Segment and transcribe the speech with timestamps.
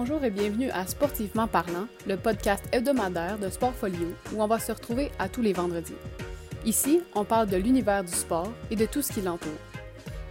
[0.00, 4.70] Bonjour et bienvenue à Sportivement parlant, le podcast hebdomadaire de Sportfolio où on va se
[4.70, 5.96] retrouver à tous les vendredis.
[6.64, 9.50] Ici, on parle de l'univers du sport et de tout ce qui l'entoure.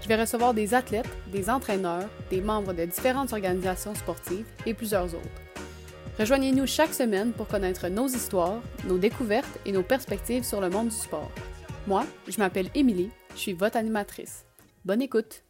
[0.01, 5.14] Je vais recevoir des athlètes, des entraîneurs, des membres de différentes organisations sportives et plusieurs
[5.14, 5.41] autres.
[6.18, 10.88] Rejoignez-nous chaque semaine pour connaître nos histoires, nos découvertes et nos perspectives sur le monde
[10.88, 11.29] du sport.
[11.87, 14.45] Moi, je m'appelle Émilie, je suis votre animatrice.
[14.86, 15.43] Bonne écoute!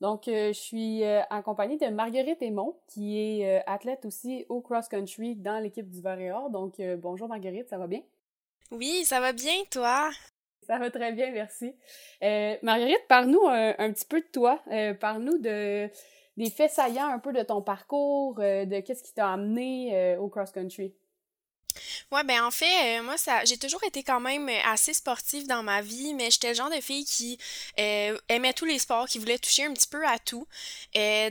[0.00, 4.62] Donc, euh, je suis euh, accompagnée de Marguerite Aymon, qui est euh, athlète aussi au
[4.62, 6.00] cross-country dans l'équipe du
[6.30, 6.48] Or.
[6.48, 8.00] Donc, bonjour Marguerite, ça va bien?
[8.70, 10.10] Oui, ça va bien, toi?
[10.66, 11.74] Ça va très bien, merci.
[12.62, 14.62] Marguerite, parle-nous un, petit peu de toi.
[15.00, 15.90] parle-nous de,
[16.36, 20.94] des faits saillants un peu de ton parcours, de qu'est-ce qui t'a amené au cross-country.
[22.12, 25.46] Ouais, ben en fait, euh, moi, ça, j'ai toujours été quand même euh, assez sportive
[25.46, 27.38] dans ma vie, mais j'étais le genre de fille qui
[27.78, 30.44] euh, aimait tous les sports, qui voulait toucher un petit peu à tout.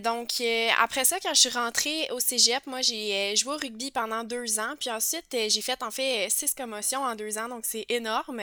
[0.01, 0.41] donc,
[0.81, 4.57] après ça, quand je suis rentrée au cégep, moi, j'ai joué au rugby pendant deux
[4.59, 8.41] ans, puis ensuite, j'ai fait en fait six commotions en deux ans, donc c'est énorme.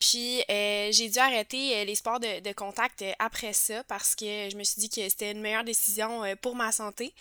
[0.00, 4.64] Puis, j'ai dû arrêter les sports de, de, contact après ça parce que je me
[4.64, 7.12] suis dit que c'était une meilleure décision pour ma santé.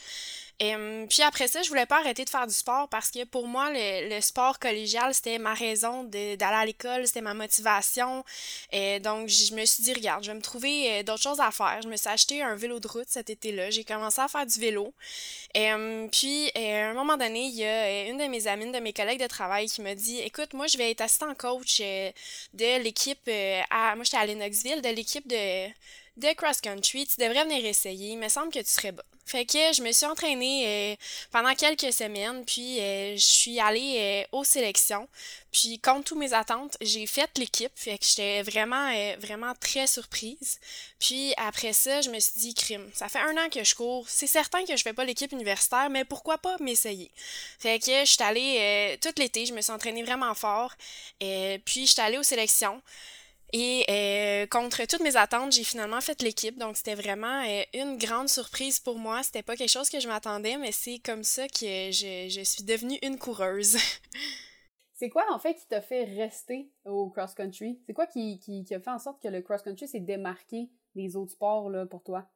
[0.62, 3.48] Euh, puis après ça, je voulais pas arrêter de faire du sport parce que pour
[3.48, 8.24] moi, le, sport collégial, c'était ma raison d'aller à l'école, c'était ma motivation.
[8.72, 11.40] Et euh, donc, je me suis dit, regarde, je vais me trouver euh, d'autres choses
[11.40, 11.80] à faire.
[11.82, 13.72] Je me suis acheté un vélo de route cet été-là.
[13.72, 14.94] J'ai commencé à faire du vélo.
[15.54, 18.94] puis, à un moment donné, il y a une de mes amies, une de mes
[18.94, 23.30] collègues de travail qui m'a dit, écoute, moi, je vais être assistant coach de l'équipe
[23.70, 25.68] à, moi, j'étais à Lennoxville, de l'équipe de
[26.18, 28.12] de cross-country, tu devrais venir essayer.
[28.12, 29.04] Il me semble que tu serais bonne.
[29.26, 30.96] Fait que je me suis entraînée euh,
[31.32, 35.08] pendant quelques semaines, puis euh, je suis allée euh, aux sélections.
[35.52, 37.72] Puis, contre toutes mes attentes, j'ai fait l'équipe.
[37.76, 40.60] Fait que j'étais vraiment, vraiment très surprise.
[41.00, 44.10] Puis après ça, je me suis dit, crime, ça fait un an que je cours.
[44.10, 47.12] C'est certain que je fais pas l'équipe universitaire, mais pourquoi pas m'essayer?
[47.60, 50.74] Fait que je suis allée tout l'été, je me suis entraînée vraiment fort.
[51.20, 52.82] puis, je suis allée aux sélections.
[53.56, 53.86] Et
[54.44, 56.58] euh, contre toutes mes attentes, j'ai finalement fait l'équipe.
[56.58, 59.24] Donc, c'était vraiment euh, une grande surprise pour moi.
[59.24, 62.64] C'était pas quelque chose que je m'attendais, mais c'est comme ça que je, je suis
[62.64, 63.78] devenue une coureuse.
[64.94, 67.80] c'est quoi, en fait, qui t'a fait rester au cross-country?
[67.86, 71.16] C'est quoi qui, qui, qui, a fait en sorte que le cross-country s'est démarqué des
[71.16, 72.28] autres sports là, pour toi?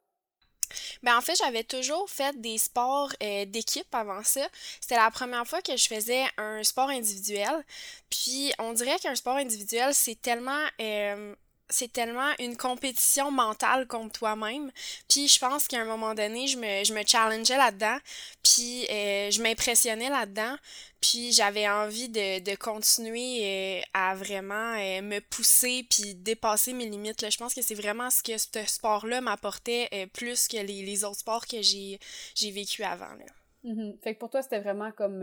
[1.04, 4.48] Ben en fait, j'avais toujours fait des sports euh, d'équipe avant ça.
[4.82, 7.64] C'était la première fois que je faisais un sport individuel.
[8.10, 11.36] Puis on dirait qu'un sport individuel, c'est tellement euh,
[11.70, 14.72] c'est tellement une compétition mentale contre toi-même.
[15.10, 17.98] Puis je pense qu'à un moment donné, je me, je me challengeais là-dedans,
[18.44, 20.56] puis euh, je m'impressionnais là-dedans,
[21.02, 26.86] puis j'avais envie de, de continuer euh, à vraiment euh, me pousser puis dépasser mes
[26.86, 27.22] limites.
[27.22, 27.30] Là.
[27.30, 31.46] Je pense que c'est vraiment ce que ce sport-là m'apportait plus que les, autres sports
[31.46, 32.00] que j'ai,
[32.36, 33.06] j'ai vécu avant.
[33.06, 33.26] Là.
[33.66, 34.02] Mm-hmm.
[34.02, 35.22] Fait que pour toi, c'était vraiment comme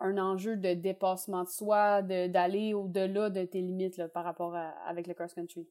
[0.00, 4.70] un enjeu de dépassement de soi, d'aller au-delà de tes limites là, par rapport à,
[4.86, 5.66] avec le cross-country.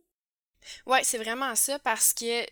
[0.86, 2.46] Ouais, c'est vraiment ça parce que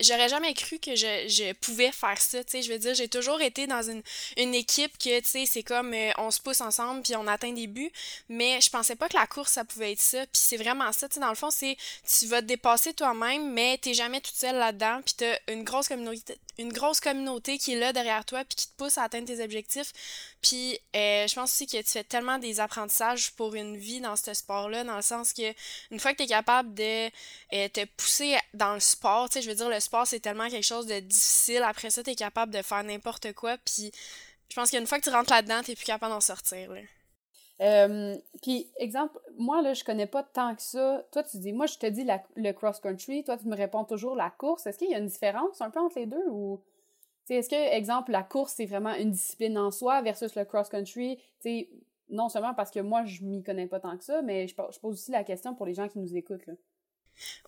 [0.00, 3.08] j'aurais jamais cru que je, je pouvais faire ça, tu sais, je veux dire, j'ai
[3.08, 4.02] toujours été dans une,
[4.36, 7.52] une équipe que, tu sais, c'est comme euh, on se pousse ensemble puis on atteint
[7.52, 7.92] des buts,
[8.28, 11.08] mais je pensais pas que la course ça pouvait être ça, puis c'est vraiment ça,
[11.08, 14.36] tu sais, dans le fond, c'est tu vas te dépasser toi-même, mais t'es jamais toute
[14.36, 18.44] seule là-dedans, puis t'as une grosse communauté une grosse communauté qui est là derrière toi
[18.44, 19.92] puis qui te pousse à atteindre tes objectifs.
[20.42, 24.16] Puis euh, je pense aussi que tu fais tellement des apprentissages pour une vie dans
[24.16, 25.54] ce sport-là, dans le sens que
[25.90, 27.10] une fois que tu es capable de
[27.52, 29.28] te pousser dans le sport.
[29.28, 31.62] Tu sais, je veux dire, le sport, c'est tellement quelque chose de difficile.
[31.62, 33.58] Après ça, tu es capable de faire n'importe quoi.
[33.58, 33.92] Puis
[34.48, 36.72] je pense qu'une fois que tu rentres là-dedans, tu plus capable d'en sortir.
[36.72, 36.80] Là.
[37.60, 41.06] Euh, puis, exemple, moi, là, je connais pas tant que ça.
[41.12, 43.24] Toi, tu dis, moi, je te dis le cross-country.
[43.24, 44.66] Toi, tu me réponds toujours la course.
[44.66, 46.60] Est-ce qu'il y a une différence un peu entre les deux ou.
[47.30, 51.18] Est-ce que, exemple, la course, c'est vraiment une discipline en soi versus le cross-country?
[52.10, 54.78] Non seulement parce que moi, je m'y connais pas tant que ça, mais je, je
[54.80, 56.44] pose aussi la question pour les gens qui nous écoutent.
[56.46, 56.54] Là.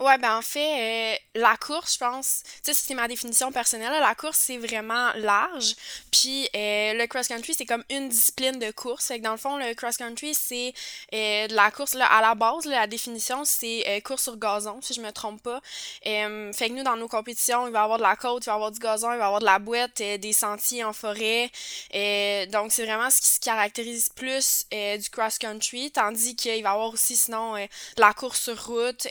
[0.00, 3.92] Ouais, ben en fait, euh, la course, je pense, tu sais, c'est ma définition personnelle,
[4.00, 5.74] la course, c'est vraiment large.
[6.10, 9.06] Puis euh, le cross-country, c'est comme une discipline de course.
[9.06, 10.74] Fait que dans le fond, le cross-country, c'est
[11.12, 14.94] euh, de la course, là, à la base, la définition, c'est course sur gazon, si
[14.94, 15.60] je me trompe pas.
[16.02, 18.52] fait que nous, dans nos compétitions, il va y avoir de la côte, il va
[18.52, 21.50] y avoir du gazon, il va y avoir de la boîte, des sentiers en forêt.
[22.50, 26.92] donc, c'est vraiment ce qui se caractérise plus du cross-country, tandis qu'il va y avoir
[26.92, 29.06] aussi, sinon, de la course sur route,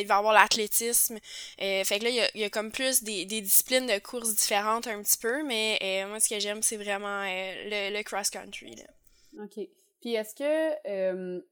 [0.00, 1.18] il va y avoir l'athlétisme.
[1.60, 5.02] Euh, fait que là, il y, a, comme plus des, disciplines de courses différentes un
[5.02, 8.82] petit peu, mais euh, moi, ce que j'aime, c'est vraiment euh, le, cross-country.
[9.42, 9.68] OK.
[10.00, 11.42] Puis est-ce que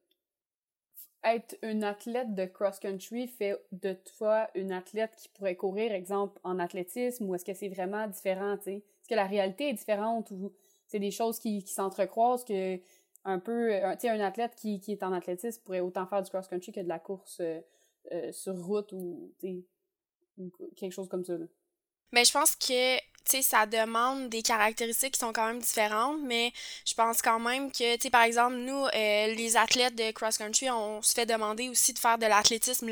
[1.25, 6.61] être une athlète de cross-country fait de toi une athlète qui pourrait courir, exemple, en
[6.61, 8.77] athlétisme, ou est-ce que c'est vraiment différent, tu sais?
[8.77, 10.53] est-ce que la réalité est différente ou
[10.87, 12.81] c'est des choses qui, qui s'entrecroisent que
[13.25, 16.31] un peu, tu sais, un athlète qui, qui est en athlétisme pourrait autant faire du
[16.31, 17.43] cross-country que de la course
[18.33, 19.33] sur route ou,
[20.39, 21.37] ou quelque chose comme ça.
[21.37, 21.47] Là.
[22.13, 22.97] Mais je pense que
[23.43, 26.53] ça demande des caractéristiques qui sont quand même différentes, mais
[26.87, 31.15] je pense quand même que, par exemple, nous, euh, les athlètes de cross-country, on se
[31.15, 32.91] fait demander aussi de faire de l'athlétisme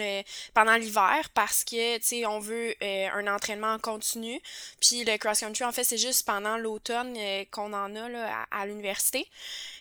[0.52, 4.40] pendant l'hiver parce que, on veut euh, un entraînement continu.
[4.80, 8.66] Puis le cross-country, en fait, c'est juste pendant l'automne euh, qu'on en a là, à
[8.66, 9.26] l'université.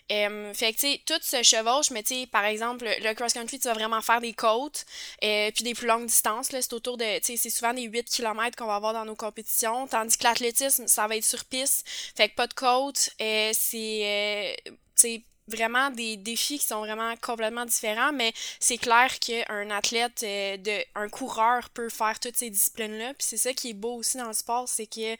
[0.08, 3.68] Fait que, tu sais, tout se chevauche, mais tu sais, par exemple, le cross-country, tu
[3.68, 4.84] vas vraiment faire des côtes,
[5.22, 7.82] euh, puis des plus longues distances, là, c'est autour de, tu sais, c'est souvent des
[7.82, 11.86] 8 km qu'on va avoir dans nos compétitions, tandis que ça va être sur piste,
[11.88, 17.14] fait que pas de côte, euh, c'est, tu sais, vraiment des défis qui sont vraiment
[17.16, 23.14] complètement différents, mais c'est clair qu'un athlète, de, un coureur peut faire toutes ces disciplines-là.
[23.14, 25.16] Puis c'est ça qui est beau aussi dans le sport, c'est que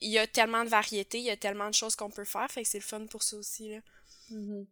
[0.00, 2.50] il y a tellement de variétés, il y a tellement de choses qu'on peut faire,
[2.50, 3.70] fait que c'est le fun pour ça aussi.
[3.70, 3.78] Là.
[4.30, 4.66] Mm-hmm.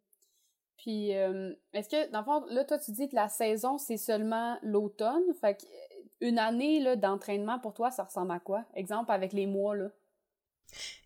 [0.82, 3.96] Puis, euh, est-ce que, dans le fond, là, toi, tu dis que la saison, c'est
[3.96, 5.22] seulement l'automne.
[5.40, 5.56] Fait
[6.22, 8.64] qu'une année d'entraînement, pour toi, ça ressemble à quoi?
[8.74, 9.88] Exemple, avec les mois, là.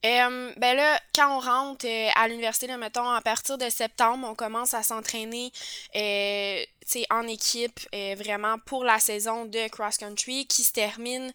[0.05, 4.35] Euh, ben là, quand on rentre euh, à l'université, mettons, à partir de septembre, on
[4.35, 5.51] commence à s'entraîner
[5.97, 6.63] euh,
[7.11, 7.81] en équipe
[8.17, 11.33] vraiment pour la saison de cross-country qui se termine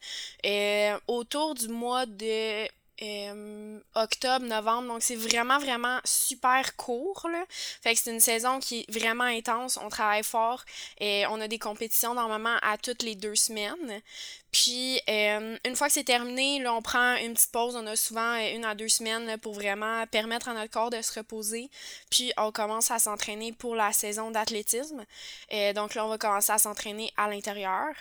[1.07, 2.67] autour du mois de
[3.01, 4.87] euh, octobre, novembre.
[4.87, 7.27] Donc, c'est vraiment, vraiment super court.
[7.31, 7.43] Là.
[7.81, 9.77] Fait que c'est une saison qui est vraiment intense.
[9.77, 10.63] On travaille fort
[10.99, 14.01] et on a des compétitions normalement à toutes les deux semaines.
[14.51, 17.75] Puis, euh, une fois que c'est terminé, là, on prend une petite pause.
[17.75, 21.01] On a souvent euh, une à deux semaines pour vraiment permettre à notre corps de
[21.01, 21.69] se reposer.
[22.09, 25.05] Puis, on commence à s'entraîner pour la saison d'athlétisme.
[25.49, 27.93] et donc, là, on va commencer à s'entraîner à l'intérieur.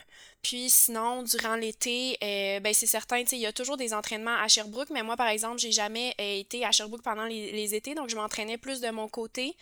[0.43, 4.49] Puis sinon, durant l'été, euh, ben c'est certain, il y a toujours des entraînements à
[4.49, 8.08] Sherbrooke, mais moi, par exemple, j'ai jamais euh, été à Sherbrooke pendant les, étés, donc
[8.08, 9.55] je m'entraînais plus de mon côté.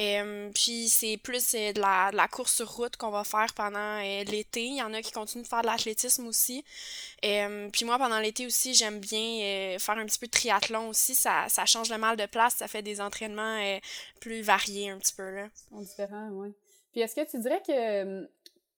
[0.00, 4.00] Euh, puis c'est plus de la, de, la, course sur route qu'on va faire pendant
[4.00, 4.64] l'été.
[4.64, 6.26] Il y en a qui continuent de faire de l'athlétisme
[7.72, 11.14] puis moi, pendant l'été aussi, j'aime bien faire un petit peu de triathlon aussi.
[11.14, 13.78] Ça, change le mal de place, ça fait des entraînements
[14.20, 15.30] plus variés un petit peu.
[15.34, 15.46] Là.
[15.46, 16.54] Ils sont différents, oui.
[16.92, 18.28] Puis est-ce que tu dirais que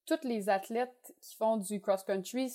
[0.06, 2.50] tous les athlètes qui font du cross-country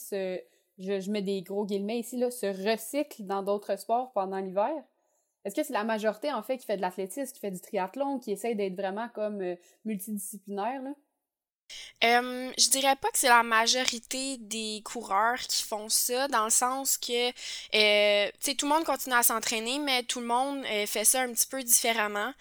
[0.80, 4.72] je, mets des gros guillemets ici, là, se recyclent dans d'autres sports pendant l'hiver?
[5.44, 8.20] Est-ce que c'est la majorité, en fait, qui fait de l'athlétisme, qui fait du triathlon,
[8.20, 9.56] qui essaye d'être vraiment comme euh,
[9.86, 10.94] multidisciplinaire, là?
[12.02, 16.98] Je dirais pas que c'est la majorité des coureurs qui font ça, dans le sens
[16.98, 21.22] que, euh, tout le monde continue à s'entraîner, mais tout le monde euh, fait ça
[21.22, 22.34] un petit peu différemment.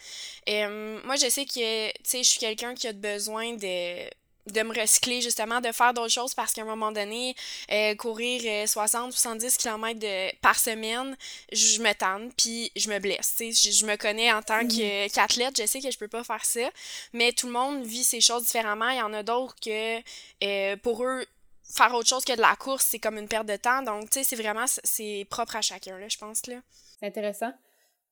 [0.47, 4.09] moi, je sais que, je suis quelqu'un qui a besoin de
[4.53, 7.35] de me recycler justement de faire d'autres choses parce qu'à un moment donné
[7.71, 9.99] euh, courir 60 70 km
[10.41, 11.17] par semaine
[11.53, 15.09] je me tente puis je me blesse je, je me connais en tant mhm.
[15.13, 16.71] qu'athlète je sais que je peux pas faire ça
[17.13, 18.89] mais tout le monde vit ces choses différemment.
[18.89, 19.99] Il y en a d'autres que
[20.45, 21.25] euh, pour eux
[21.63, 23.83] faire autre chose que de la course c'est comme une perte de temps.
[23.83, 26.57] Donc tu sais c'est vraiment c'est propre à chacun là je pense là.
[26.99, 27.53] C'est intéressant.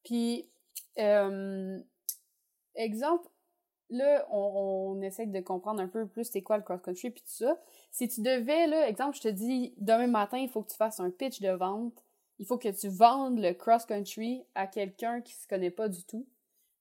[0.04, 0.48] Puis
[0.98, 1.78] euh,
[2.74, 3.28] exemple
[3.90, 7.44] là, on, on, essaie de comprendre un peu plus c'est quoi le cross-country puis tout
[7.44, 7.58] ça.
[7.90, 11.00] Si tu devais, là, exemple, je te dis, demain matin, il faut que tu fasses
[11.00, 12.04] un pitch de vente.
[12.38, 16.26] Il faut que tu vendes le cross-country à quelqu'un qui se connaît pas du tout,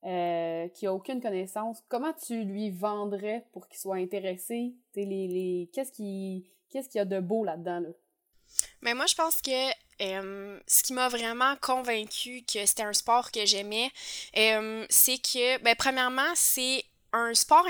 [0.05, 1.83] euh, qui a aucune connaissance.
[1.89, 4.75] Comment tu lui vendrais pour qu'il soit intéressé?
[4.95, 5.69] les, les...
[5.73, 7.89] Qu'est-ce qui qu'est-ce qu'il y a de beau là-dedans, là?
[8.81, 9.69] Mais moi, je pense que
[10.01, 13.91] euh, ce qui m'a vraiment convaincu que c'était un sport que j'aimais,
[14.37, 16.83] euh, c'est que, ben, premièrement, c'est
[17.17, 17.65] un sport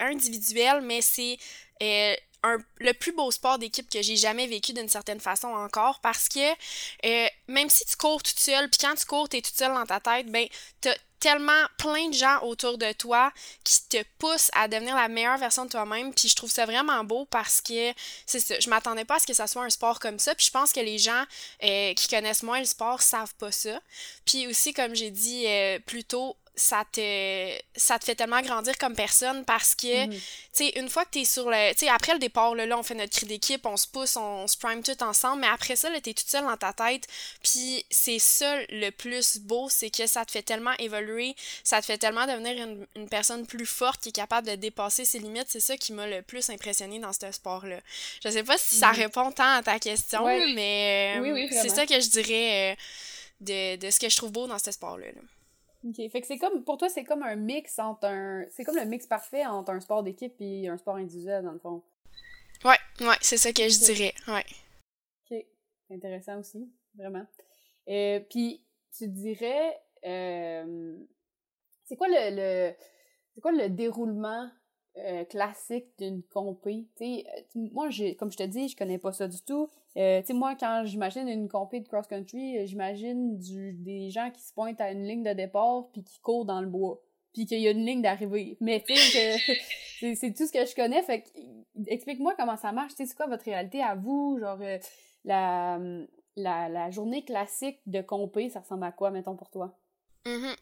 [0.00, 1.38] individuel, mais c'est
[1.82, 2.14] euh,
[2.78, 6.52] le plus beau sport d'équipe que j'ai jamais vécu d'une certaine façon encore parce que
[7.04, 9.86] euh, même si tu cours toute seule, puis quand tu cours, t'es toute seule dans
[9.86, 10.46] ta tête, ben
[10.80, 13.32] t'as tellement plein de gens autour de toi
[13.64, 16.14] qui te poussent à devenir la meilleure version de toi-même.
[16.14, 17.92] Puis je trouve ça vraiment beau parce que
[18.26, 18.58] c'est ça.
[18.60, 20.34] Je m'attendais pas à ce que ça soit un sport comme ça.
[20.34, 21.24] Puis je pense que les gens
[21.64, 23.80] euh, qui connaissent moins le sport savent pas ça.
[24.24, 28.76] Puis aussi, comme j'ai dit euh, plus tôt, ça te ça te fait tellement grandir
[28.78, 30.12] comme personne parce que mhm.
[30.12, 30.20] tu
[30.52, 32.82] sais une fois que tu es sur le tu sais après le départ là, on
[32.82, 35.88] fait notre cri d'équipe on se pousse on, se prime tout ensemble mais après ça
[35.90, 37.06] là t'es toute seule dans ta tête
[37.42, 41.86] puis c'est ça le plus beau c'est que ça te fait tellement évoluer ça te
[41.86, 45.60] fait tellement devenir une, personne plus forte qui est capable de dépasser ses limites c'est
[45.60, 47.78] ça qui m'a le plus impressionné dans ce sport là
[48.24, 48.96] je sais pas si ça mhm.
[48.96, 50.24] répond tant à ta question
[50.54, 52.76] mais euh, c'est ça que je dirais euh,
[53.40, 55.06] de, de ce que je trouve beau dans ce sport là.
[55.84, 55.96] OK.
[56.10, 58.44] Fait que c'est comme, pour toi, c'est comme un mix entre un.
[58.50, 61.58] C'est comme le mix parfait entre un sport d'équipe et un sport individuel, dans le
[61.58, 61.82] fond.
[62.64, 64.14] Ouais, ouais, c'est ça que je dirais.
[64.26, 64.44] Ouais.
[65.30, 65.44] OK.
[65.90, 67.26] Intéressant aussi, vraiment.
[67.88, 68.64] Euh, puis,
[68.96, 70.96] tu dirais, euh,
[71.84, 72.74] c'est quoi le, le
[73.34, 74.50] c'est quoi le déroulement
[74.98, 76.86] euh, classique d'une compé?
[76.96, 77.24] sais
[77.54, 79.68] moi, j'ai, comme je te dis, je connais pas ça du tout.
[79.96, 84.80] Euh, moi, quand j'imagine une compé de cross-country, j'imagine du, des gens qui se pointent
[84.80, 87.00] à une ligne de départ puis qui courent dans le bois
[87.32, 88.56] puis qu'il y a une ligne d'arrivée.
[88.60, 89.36] Mais sais,
[90.14, 91.02] c'est tout ce que je connais.
[91.02, 91.24] Fait
[91.86, 92.92] explique-moi comment ça marche.
[92.96, 94.38] C'est quoi votre réalité à vous?
[94.40, 94.58] Genre,
[95.24, 95.78] la,
[96.36, 99.76] la, la journée classique de compé, ça ressemble à quoi, mettons, pour toi?
[100.26, 100.54] Mm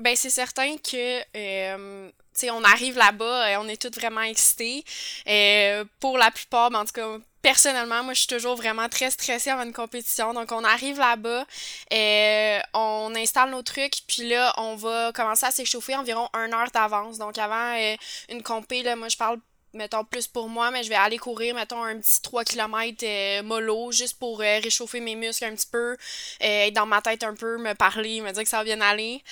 [0.00, 4.22] ben, c'est certain que, euh, tu sais, on arrive là-bas et on est tous vraiment
[4.22, 4.84] excités.
[5.26, 9.10] Euh, pour la plupart, ben, en tout cas, personnellement, moi, je suis toujours vraiment très
[9.10, 10.34] stressée avant une compétition.
[10.34, 11.46] Donc, on arrive là-bas,
[11.90, 16.70] et on installe nos trucs, puis là, on va commencer à s'échauffer environ une heure
[16.72, 17.18] d'avance.
[17.18, 17.96] Donc, avant euh,
[18.28, 19.38] une compé, là, moi, je parle
[19.76, 23.42] mettons plus pour moi, mais je vais aller courir, mettons, un petit 3 km euh,
[23.42, 25.96] mollo, juste pour euh, réchauffer mes muscles un petit peu, euh,
[26.40, 29.22] être dans ma tête un peu, me parler, me dire que ça va bien aller.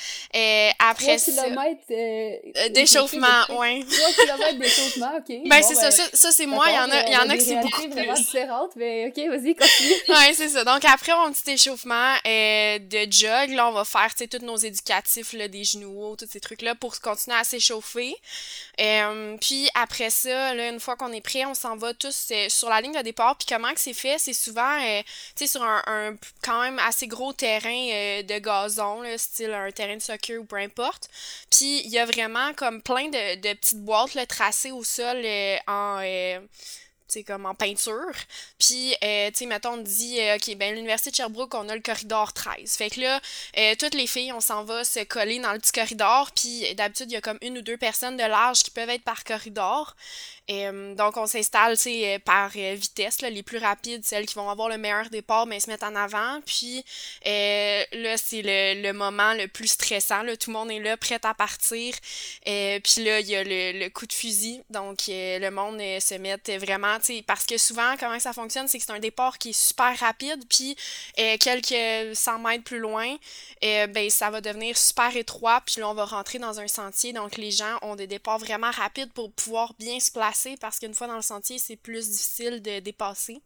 [0.79, 3.85] après 3 km d'échauffement, ouais.
[3.85, 5.49] 3 km d'échauffement, ok.
[5.49, 7.45] Ben, c'est ça, ben, ça, c'est moi, il y en a, y en a qui
[7.45, 8.15] c'est beaucoup plus.
[8.15, 9.95] différentes, mais ok, vas-y, continue.
[10.09, 10.65] ouais, c'est ça.
[10.65, 14.57] Donc, après mon petit échauffement de jog, là, on va faire, tu sais, tous nos
[14.57, 18.15] éducatifs, là, des genoux, tous ces trucs-là, pour continuer à s'échauffer.
[19.41, 22.81] puis après ça, une fois qu'on est prêt, on s'en va tous euh, sur la
[22.81, 23.37] ligne de départ.
[23.37, 24.19] Puis comment que c'est fait?
[24.19, 25.03] C'est souvent, euh,
[25.47, 30.39] sur un, quand même assez gros terrain euh, de gazon, style un terrain de soccer
[30.39, 31.09] ou peu importe.
[31.51, 35.25] Puis il y a vraiment comme plein de, petites boîtes là, tracées au sol
[35.67, 36.01] en
[37.15, 38.13] c'est comme en peinture.
[38.59, 41.75] Puis, euh, tu sais, mettons, on dit, euh, OK, ben l'Université de Sherbrooke, on a
[41.75, 42.77] le corridor 13.
[42.77, 43.21] Fait que là,
[43.57, 46.33] euh, toutes les filles, on s'en va se coller dans le petit corridor.
[46.33, 49.05] Puis, d'habitude, il y a comme une ou deux personnes de large qui peuvent être
[49.05, 49.95] par corridor.
[50.51, 51.77] Euh, donc, on s'installe,
[52.25, 55.61] par vitesse, là, les plus rapides, celles qui vont avoir le meilleur départ, mais ben,
[55.61, 56.41] se mettent en avant.
[56.45, 56.85] Puis,
[57.25, 60.23] là, c'est le, le, moment le plus stressant.
[60.23, 60.37] Là.
[60.37, 61.95] Tout le monde est là, prêt à partir.
[62.45, 64.63] puis là, il y a le, le, coup de fusil.
[64.71, 68.93] Donc, le monde se met vraiment parce que souvent, comment ça fonctionne, c'est que c'est
[68.93, 70.77] un départ qui est super rapide, puis
[71.19, 73.17] euh, quelques 100 mètres plus loin,
[73.63, 77.13] euh, ben, ça va devenir super étroit, puis là, on va rentrer dans un sentier.
[77.13, 80.95] Donc, les gens ont des départs vraiment rapides pour pouvoir bien se placer, parce qu'une
[80.95, 83.41] fois dans le sentier, c'est plus difficile de dépasser.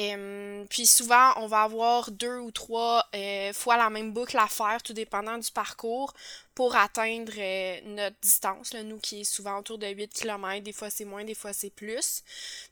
[0.00, 3.04] Euh, puis souvent, on va avoir deux ou trois
[3.52, 6.14] fois la même boucle à faire, tout dépendant du parcours,
[6.54, 10.72] pour atteindre euh, notre distance, là, nous qui est souvent autour de 8 km, des
[10.72, 12.22] fois c'est moins, des fois c'est plus.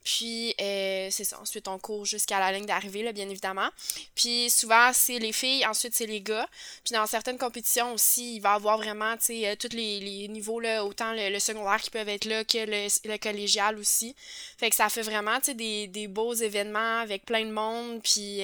[0.04, 3.68] Puis euh, c'est ça, ensuite on court jusqu'à la ligne d'arrivée, bien évidemment.
[4.14, 6.48] Puis souvent c'est les filles, ensuite c'est les gars.
[6.84, 10.60] Puis dans certaines compétitions aussi, il va y avoir vraiment, euh, tous les, les, niveaux,
[10.60, 14.14] là, autant le, secondaire qui peuvent être là que le, le, collégial aussi.
[14.58, 18.40] Fait que ça fait vraiment, des, des beaux événements avec plein de monde, puis...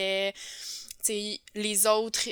[1.03, 2.29] sais, les autres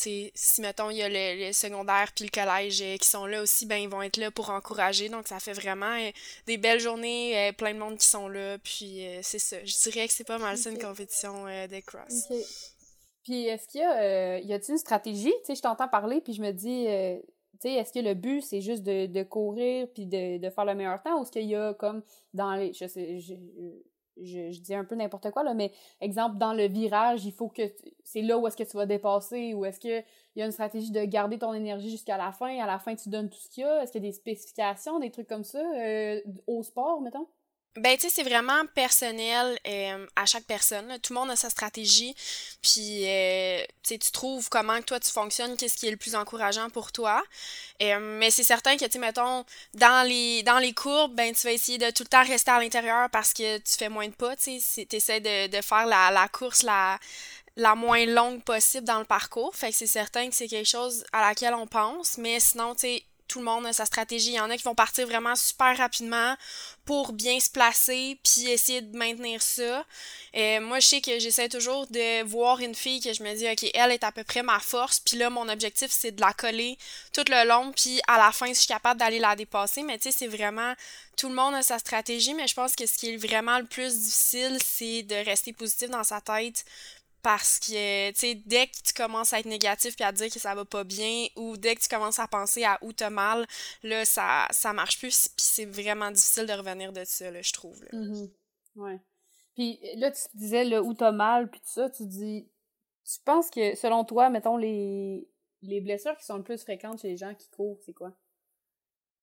[0.00, 3.66] si mettons il y a le, secondaire puis le collège euh, qui sont là aussi,
[3.66, 5.08] ben ils vont être là pour encourager.
[5.08, 6.10] Donc ça fait vraiment euh,
[6.46, 8.58] des belles journées, euh, plein de monde qui sont là.
[8.58, 9.56] Puis c'est ça.
[9.64, 12.28] Je dirais que c'est pas mal ça une compétition des cross.
[13.24, 15.34] Puis est-ce qu'il y a y a-t-il une stratégie?
[15.40, 16.86] Tu sais, je t'entends parler puis je me dis
[17.60, 20.64] tu sais, est-ce que le but c'est juste de, de courir puis de, de faire
[20.64, 22.02] le meilleur temps ou est-ce qu'il y a comme
[22.34, 23.34] dans les je sais je,
[24.16, 27.62] dis un peu n'importe quoi, mais exemple, dans le virage, il faut que
[28.04, 30.04] c'est là où est-ce que tu vas dépasser, ou est-ce qu'il
[30.36, 33.08] y a une stratégie de garder ton énergie jusqu'à la fin, à la fin tu
[33.08, 35.44] donnes tout ce qu'il y a, est-ce qu'il y a des spécifications, des trucs comme
[35.44, 37.26] ça euh, au sport, mettons?
[37.76, 40.98] Ben, tu sais, c'est vraiment personnel euh, à chaque personne.
[41.02, 42.14] Tout le monde a sa stratégie.
[42.62, 46.14] Puis, euh, tu sais, tu trouves comment toi tu fonctionnes, qu'est-ce qui est le plus
[46.14, 47.22] encourageant pour toi.
[47.82, 51.46] Euh, mais c'est certain que, tu sais, mettons, dans les, dans les courbes, ben, tu
[51.46, 54.14] vas essayer de tout le temps rester à l'intérieur parce que tu fais moins de
[54.14, 54.34] pas.
[54.36, 56.98] Tu sais, essaies de, de faire la, la course la,
[57.56, 59.54] la moins longue possible dans le parcours.
[59.54, 62.16] Fait que c'est certain que c'est quelque chose à laquelle on pense.
[62.16, 64.30] Mais sinon, tu sais, tout le monde a sa stratégie.
[64.30, 66.36] Il y en a qui vont partir vraiment super rapidement
[66.84, 69.84] pour bien se placer puis essayer de maintenir ça.
[70.36, 73.48] Euh, moi, je sais que j'essaie toujours de voir une fille que je me dis,
[73.50, 75.00] OK, elle est à peu près ma force.
[75.00, 76.78] Puis là, mon objectif, c'est de la coller
[77.12, 77.72] tout le long.
[77.72, 79.82] Puis à la fin, je suis capable d'aller la dépasser.
[79.82, 80.74] Mais tu sais, c'est vraiment...
[81.16, 83.64] Tout le monde a sa stratégie, mais je pense que ce qui est vraiment le
[83.64, 86.66] plus difficile, c'est de rester positif dans sa tête
[87.26, 90.38] parce que, tu sais, dès que tu commences à être négatif puis à dire que
[90.38, 93.48] ça va pas bien, ou dès que tu commences à penser à où t'as mal,
[93.82, 97.52] là, ça, ça marche plus, puis c'est vraiment difficile de revenir de ça, là, je
[97.52, 97.82] trouve.
[97.82, 97.98] Là.
[97.98, 99.00] Mm-hmm.
[99.56, 102.48] Puis là, tu disais le où t'as mal, puis tout ça, tu dis...
[103.04, 105.28] Tu penses que, selon toi, mettons, les,
[105.62, 108.12] les blessures qui sont le plus fréquentes chez les gens qui courent, c'est quoi?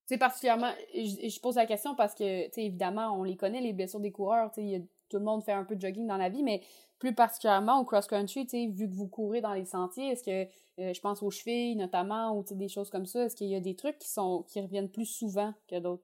[0.07, 0.73] C'est particulièrement...
[0.93, 4.11] Je, pose la question parce que, tu sais, évidemment, on les connaît, les blessures des
[4.11, 6.61] coureurs, tu sais, tout le monde fait un peu de jogging dans la vie, mais
[6.97, 10.47] plus particulièrement au cross-country, vu que vous courez dans les sentiers, est-ce que,
[10.79, 13.59] euh, je pense aux chevilles notamment, ou des choses comme ça, est-ce qu'il y a
[13.59, 16.03] des trucs qui, sont, qui reviennent plus souvent que d'autres?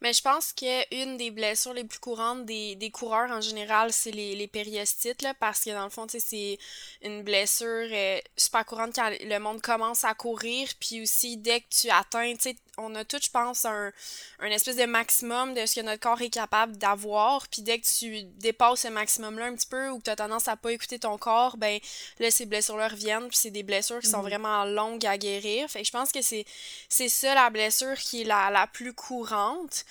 [0.00, 4.10] Mais je pense qu'une des blessures les plus courantes des, des coureurs en général, c'est
[4.10, 6.58] les, les périostites, là, parce que dans le fond, c'est
[7.02, 11.68] une blessure euh, super courante quand le monde commence à courir, puis aussi dès que
[11.70, 12.34] tu atteins,
[12.80, 13.92] on a tout, je pense, un,
[14.40, 17.86] un espèce de maximum de ce que notre corps est capable d'avoir, puis dès que
[17.86, 20.98] tu dépasses ce maximum-là un petit peu ou que tu as tendance à pas écouter
[20.98, 21.78] ton corps, ben
[22.18, 24.28] là, ces blessures-là reviennent, puis c'est des blessures qui sont mhm.
[24.28, 25.68] vraiment longues à guérir.
[25.68, 26.44] Fait que je pense que c'est
[27.08, 29.84] ça la blessure qui est la, la plus courante.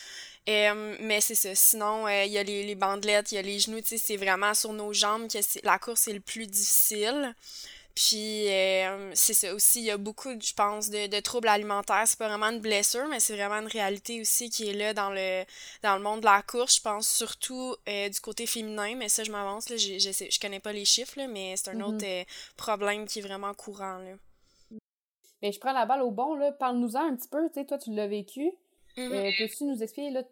[0.47, 1.53] Euh, mais c'est ça.
[1.53, 3.81] Sinon, euh, il y a les, les, bandelettes, il y a les genoux.
[3.83, 7.35] C'est vraiment sur nos jambes que la course est le plus difficile.
[7.95, 9.79] Puis, euh, c'est ça aussi.
[9.79, 12.03] Il y a beaucoup, je pense, de, de troubles alimentaires.
[12.05, 15.09] C'est pas vraiment une blessure, mais c'est vraiment une réalité aussi qui est là dans
[15.09, 15.43] le,
[15.83, 16.77] dans le monde de la course.
[16.77, 19.67] Je pense surtout du côté féminin, mais ça, je m'avance.
[19.69, 21.83] Je, je, je connais pas les chiffres, mais c'est un mm-hmm.
[21.83, 23.97] autre problème qui est vraiment courant.
[23.97, 24.15] Là.
[25.41, 26.37] Ben, je prends la balle au bon.
[26.59, 27.49] Parle-nous-en un petit peu.
[27.65, 28.51] toi, tu l'as vécu.
[28.97, 29.13] Mm-hmm.
[29.13, 30.23] Euh, peux-tu nous expliquer, là,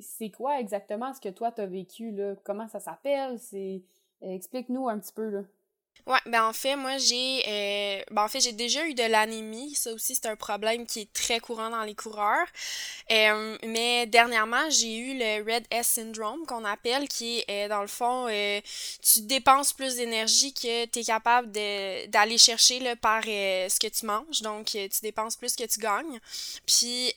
[0.00, 2.34] c'est quoi exactement ce que toi t'as vécu, là?
[2.44, 3.38] Comment ça s'appelle?
[3.38, 3.82] C'est...
[4.22, 5.42] Euh, explique-nous un petit peu, là.
[6.06, 9.74] Ouais, ben en fait, moi j'ai euh, ben en fait, j'ai déjà eu de l'anémie,
[9.74, 12.46] ça aussi c'est un problème qui est très courant dans les coureurs.
[13.12, 17.82] Euh, mais dernièrement, j'ai eu le Red S syndrome qu'on appelle qui est euh, dans
[17.82, 18.28] le fond
[19.02, 24.40] tu dépenses plus d'énergie que tu es capable d'aller chercher par ce que tu manges,
[24.42, 26.18] donc tu dépenses plus que tu gagnes.
[26.66, 27.12] Puis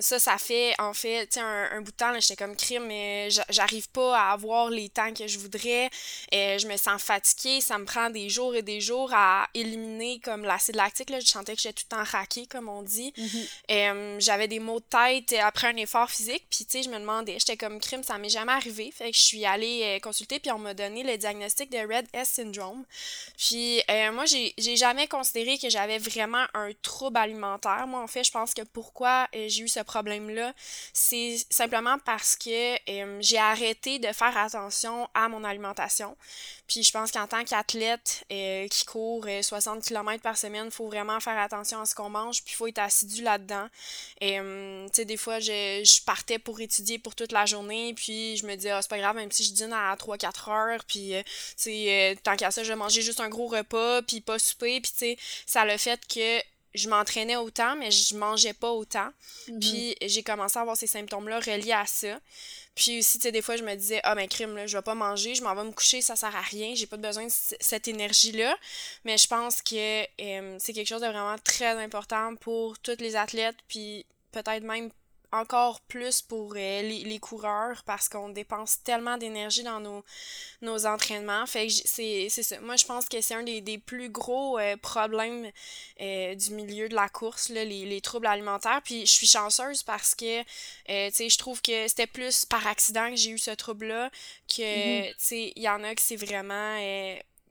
[0.00, 3.88] ça ça fait en fait, un, un bout de temps j'étais comme crime mais j'arrive
[3.90, 5.90] pas à avoir les temps que je voudrais,
[6.32, 10.20] je me sens fatiguée, ça me prend des des jours et des jours à éliminer
[10.20, 11.10] comme l'acide lactique.
[11.10, 11.20] Là.
[11.20, 13.12] Je sentais que j'étais tout le temps raqué, comme on dit.
[13.16, 13.48] Mm-hmm.
[13.70, 16.44] Euh, j'avais des maux de tête après un effort physique.
[16.50, 18.90] Puis, tu sais, je me demandais, j'étais comme crime, ça m'est jamais arrivé.
[18.90, 22.06] Fait que je suis allée euh, consulter, puis on m'a donné le diagnostic de Red
[22.12, 22.84] S syndrome.
[23.36, 27.86] Puis, euh, moi, j'ai jamais considéré que j'avais vraiment un trouble alimentaire.
[27.86, 30.52] Moi, en fait, je pense que pourquoi j'ai eu ce problème-là,
[30.92, 32.76] c'est simplement parce que
[33.20, 36.16] j'ai arrêté de faire attention à mon alimentation.
[36.68, 40.70] Puis je pense qu'en tant qu'athlète euh, qui court 60 euh, km par semaine, il
[40.70, 43.66] faut vraiment faire attention à ce qu'on mange, puis il faut être assidu là-dedans.
[44.20, 48.36] Et euh, tu sais, des fois, je, partais pour étudier pour toute la journée, puis
[48.36, 51.12] je me disais, ah, c'est pas grave, même si je dîne à 3-4 heures, puis
[51.24, 51.24] tu
[51.56, 54.92] sais, tant qu'à ça, je vais manger juste un gros repas, puis pas souper, puis
[54.92, 56.40] tu sais, ça le fait que
[56.74, 59.08] je m'entraînais autant, mais je mangeais pas autant.
[59.48, 59.60] Mm-hmm.
[59.60, 62.18] Puis j'ai commencé à avoir ces symptômes-là reliés à ça.
[62.74, 64.82] Puis aussi, tu sais, des fois, je me disais, ah, ben, crime, là, je vais
[64.82, 67.32] pas manger, je m'en vais me coucher, ça sert à rien, j'ai pas besoin de
[67.32, 68.56] cette énergie-là.
[69.04, 73.16] Mais je pense que euh, c'est quelque chose de vraiment très important pour tous les
[73.16, 74.90] athlètes, puis peut-être même
[75.32, 80.04] encore plus pour euh, les, les, coureurs parce qu'on dépense tellement d'énergie dans nos,
[80.62, 81.46] nos entraînements.
[81.46, 82.60] Fait que c'est, c'est ça.
[82.60, 85.50] Moi, je pense que c'est un des, des plus gros euh, problèmes
[86.00, 88.80] euh, du milieu de la course, là, les, les troubles alimentaires.
[88.82, 90.46] Puis je suis chanceuse parce que, tu
[90.86, 94.10] sais, je trouve que c'était plus par accident que j'ai eu ce trouble-là
[94.48, 95.10] que, mm-hmm.
[95.10, 96.78] tu sais, il y en a que c'est vraiment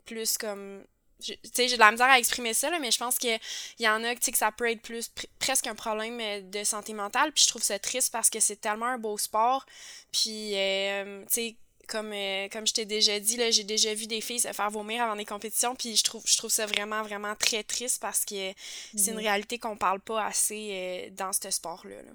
[0.06, 0.84] plus comme
[1.20, 3.40] tu sais, j'ai de la misère à exprimer ça, là, mais je pense qu'il
[3.80, 7.32] y en a que ça peut être plus presque un problème euh, de santé mentale.
[7.32, 9.66] Puis je trouve ça triste parce que c'est tellement un beau sport.
[10.12, 11.56] Puis, euh, tu sais,
[11.88, 14.70] comme, euh, comme je t'ai déjà dit, là, j'ai déjà vu des filles se faire
[14.70, 15.76] vomir avant des compétitions.
[15.76, 18.54] Puis je trouve, je trouve ça vraiment, vraiment très triste parce que
[18.96, 19.24] c'est une mhm.
[19.24, 22.02] réalité qu'on parle pas assez dans ce sport-là.
[22.04, 22.12] Là.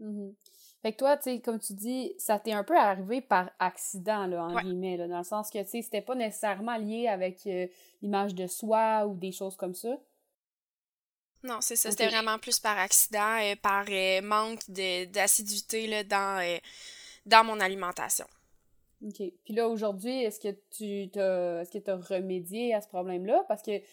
[0.00, 0.34] Mhm.
[0.82, 4.26] Fait que toi, tu sais, comme tu dis, ça t'est un peu arrivé par accident,
[4.26, 7.46] là, en guillemets, là, dans le sens que, tu sais, c'était pas nécessairement lié avec
[7.46, 7.66] euh,
[8.00, 9.98] l'image de soi ou des choses comme ça?
[11.42, 11.90] Non, c'est ça.
[11.90, 16.56] C'était vraiment plus par accident, et par euh, manque d'assiduité dans, euh,
[17.26, 18.26] dans mon alimentation.
[19.04, 19.22] OK.
[19.44, 23.44] Puis là, aujourd'hui, est-ce que tu t'as est-ce que tu as remédié à ce problème-là?
[23.48, 23.84] Parce que, tu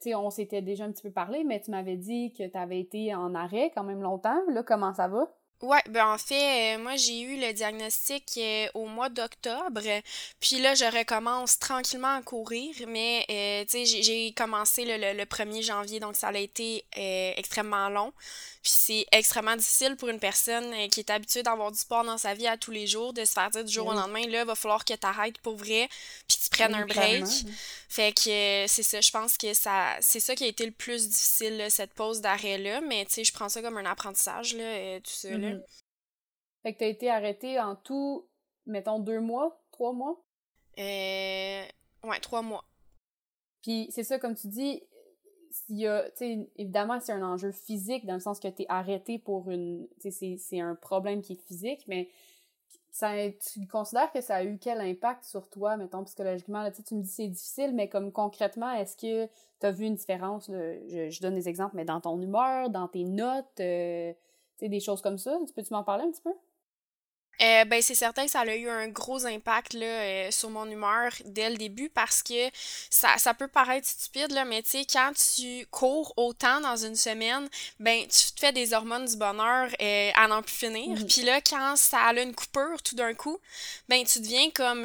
[0.00, 2.80] sais, on s'était déjà un petit peu parlé, mais tu m'avais dit que tu avais
[2.80, 4.40] été en arrêt quand même longtemps.
[4.48, 5.28] Là, comment ça va?
[5.62, 9.82] Ouais, ben en fait, euh, moi j'ai eu le diagnostic euh, au mois d'octobre,
[10.40, 15.24] puis là je recommence tranquillement à courir, mais euh, tu sais j'ai commencé le, le,
[15.26, 16.86] 1er janvier, donc ça a été
[17.36, 18.10] extrêmement long.
[18.62, 22.18] Puis c'est extrêmement difficile pour une personne euh, qui est habituée d'avoir du sport dans
[22.18, 24.44] sa vie à tous les jours, de se faire dire du jour au lendemain, là,
[24.44, 25.88] va falloir que tu arrêtes pour vrai,
[26.28, 27.24] puis tu prennes un break.
[27.88, 28.28] Fait que
[28.64, 31.66] euh, c'est ça, je pense que ça c'est ça qui a été le plus difficile,
[31.70, 35.10] cette pause d'arrêt-là, mais tu sais, je prends ça comme un apprentissage, là, euh, tout
[35.10, 35.52] ça, là.
[35.52, 35.62] Mm-hmm.
[36.62, 38.28] Fait que t'as été arrêté en tout,
[38.66, 40.22] mettons, deux mois, trois mois?
[40.78, 41.64] Euh...
[42.02, 42.64] Ouais, trois mois.
[43.62, 44.82] Puis c'est ça, comme tu dis,
[45.70, 50.60] évidemment, c'est un enjeu physique dans le sens que tu es arrêté pour une, c'est
[50.60, 52.08] un problème qui est physique, mais
[52.90, 53.12] ça,
[53.52, 56.62] tu considères que ça a eu quel impact sur toi, mettons, psychologiquement?
[56.62, 59.26] Là, tu me dis c'est difficile, mais comme concrètement, est-ce que
[59.60, 60.48] tu as vu une différence?
[60.48, 64.12] Je, donne des exemples, mais dans ton humeur, dans tes notes, euh,
[64.60, 65.38] des choses comme ça.
[65.54, 66.32] Peux-tu m'en parler un petit peu?
[67.42, 70.70] Euh, ben c'est certain que ça a eu un gros impact là, euh, sur mon
[70.70, 72.50] humeur dès le début parce que
[72.90, 76.96] ça, ça peut paraître stupide là, mais tu sais quand tu cours autant dans une
[76.96, 77.48] semaine,
[77.78, 80.98] ben tu te fais des hormones du bonheur euh, à n'en plus finir.
[80.98, 81.06] Mhm.
[81.06, 83.38] Puis là quand ça a une coupure tout d'un coup,
[83.88, 84.84] ben tu deviens comme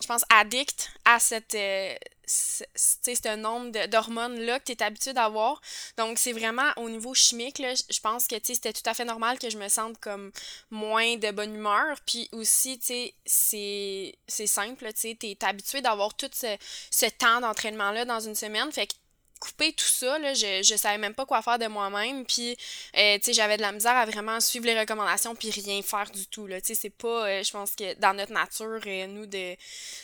[0.00, 1.94] je pense, addict à cette, euh,
[2.26, 5.60] ce nombre d'hormones-là que tu es habitué d'avoir.
[5.96, 9.38] Donc, c'est vraiment au niveau chimique, là, je pense que c'était tout à fait normal
[9.38, 10.32] que je me sente comme
[10.70, 11.98] moins de bonne humeur.
[12.06, 12.80] Puis aussi,
[13.26, 16.56] c'est simple, tu es habitué d'avoir tout ce,
[16.90, 18.70] ce temps d'entraînement-là dans une semaine.
[18.72, 18.94] Fait que
[19.40, 22.24] couper tout ça, là, je, je savais même pas quoi faire de moi-même.
[22.24, 22.56] Puis,
[22.96, 26.10] euh, tu sais, j'avais de la misère à vraiment suivre les recommandations puis rien faire
[26.10, 26.60] du tout, là.
[26.60, 29.54] Tu sais, c'est pas, euh, je pense que dans notre nature, euh, nous, de,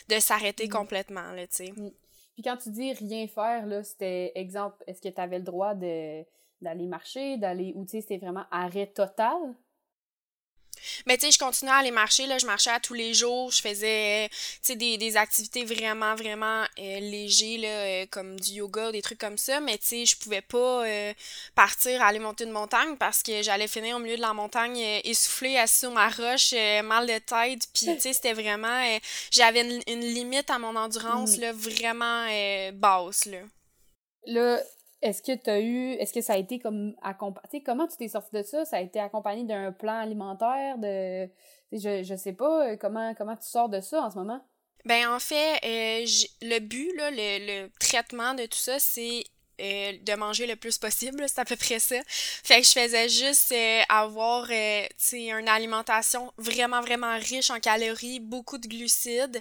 [0.09, 0.69] de s'arrêter mm.
[0.69, 1.71] complètement, là, tu sais.
[1.71, 1.91] Mm.
[2.33, 5.73] Puis quand tu dis rien faire, là, c'était, exemple, est-ce que tu avais le droit
[5.73, 6.23] de
[6.61, 9.55] d'aller marcher, d'aller, ou tu sais, c'était vraiment arrêt total?
[11.05, 13.51] Mais tu sais, je continuais à aller marcher, là, je marchais à tous les jours,
[13.51, 18.51] je faisais, tu sais, des, des, activités vraiment, vraiment euh, légers, là, euh, comme du
[18.53, 21.13] yoga, des trucs comme ça, mais tu sais, je pouvais pas euh,
[21.55, 25.57] partir, aller monter une montagne parce que j'allais finir au milieu de la montagne essoufflée,
[25.57, 28.99] assis sur ma roche, mal de tête, puis tu sais, c'était vraiment,
[29.31, 32.25] j'avais une, une, limite à mon endurance, là, vraiment
[32.73, 33.39] basse, là.
[34.25, 34.61] Là,
[35.01, 38.07] est-ce que tu as eu, est-ce que ça a été comme accompagné, comment tu t'es
[38.07, 38.65] sorti de ça?
[38.65, 41.27] Ça a été accompagné d'un plan alimentaire, de,
[41.71, 44.41] je, je sais pas, euh, comment, comment tu sors de ça en ce moment?
[44.85, 46.05] Ben, en fait, euh,
[46.41, 49.23] le but, là, le, le traitement de tout ça, c'est
[49.59, 51.97] euh, de manger le plus possible, c'est à peu près ça.
[52.07, 53.53] Fait que je faisais juste
[53.89, 54.47] avoir,
[54.97, 59.39] sais, une alimentation vraiment, vraiment riche en calories, beaucoup de glucides,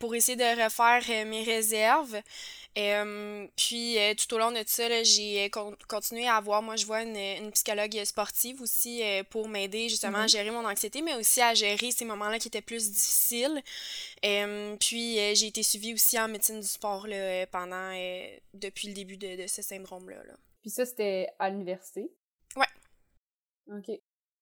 [0.00, 2.20] pour essayer de refaire mes réserves.
[2.76, 6.86] Euh, puis euh, tout au long de ça, j'ai euh, continué à avoir, moi je
[6.86, 10.30] vois une, psychologue sportive aussi pour m'aider justement à mm-hmm.
[10.30, 13.62] gérer mon anxiété, mais aussi à gérer ces moments-là qui étaient plus difficiles.
[14.22, 17.92] puis j'ai été suivie aussi en médecine du sport là, pendant
[18.54, 20.22] depuis le début de, ce syndrome-là.
[20.60, 22.12] Puis ça, c'était à l'université?
[22.56, 22.66] Ouais.
[23.76, 23.90] OK.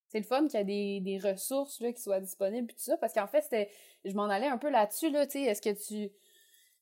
[0.09, 2.83] C'est le fun qu'il y a des, des ressources là, qui soient disponibles puis tout
[2.83, 3.71] ça, parce qu'en fait, c'était.
[4.05, 6.11] Je m'en allais un peu là-dessus, là, tu sais, est-ce que tu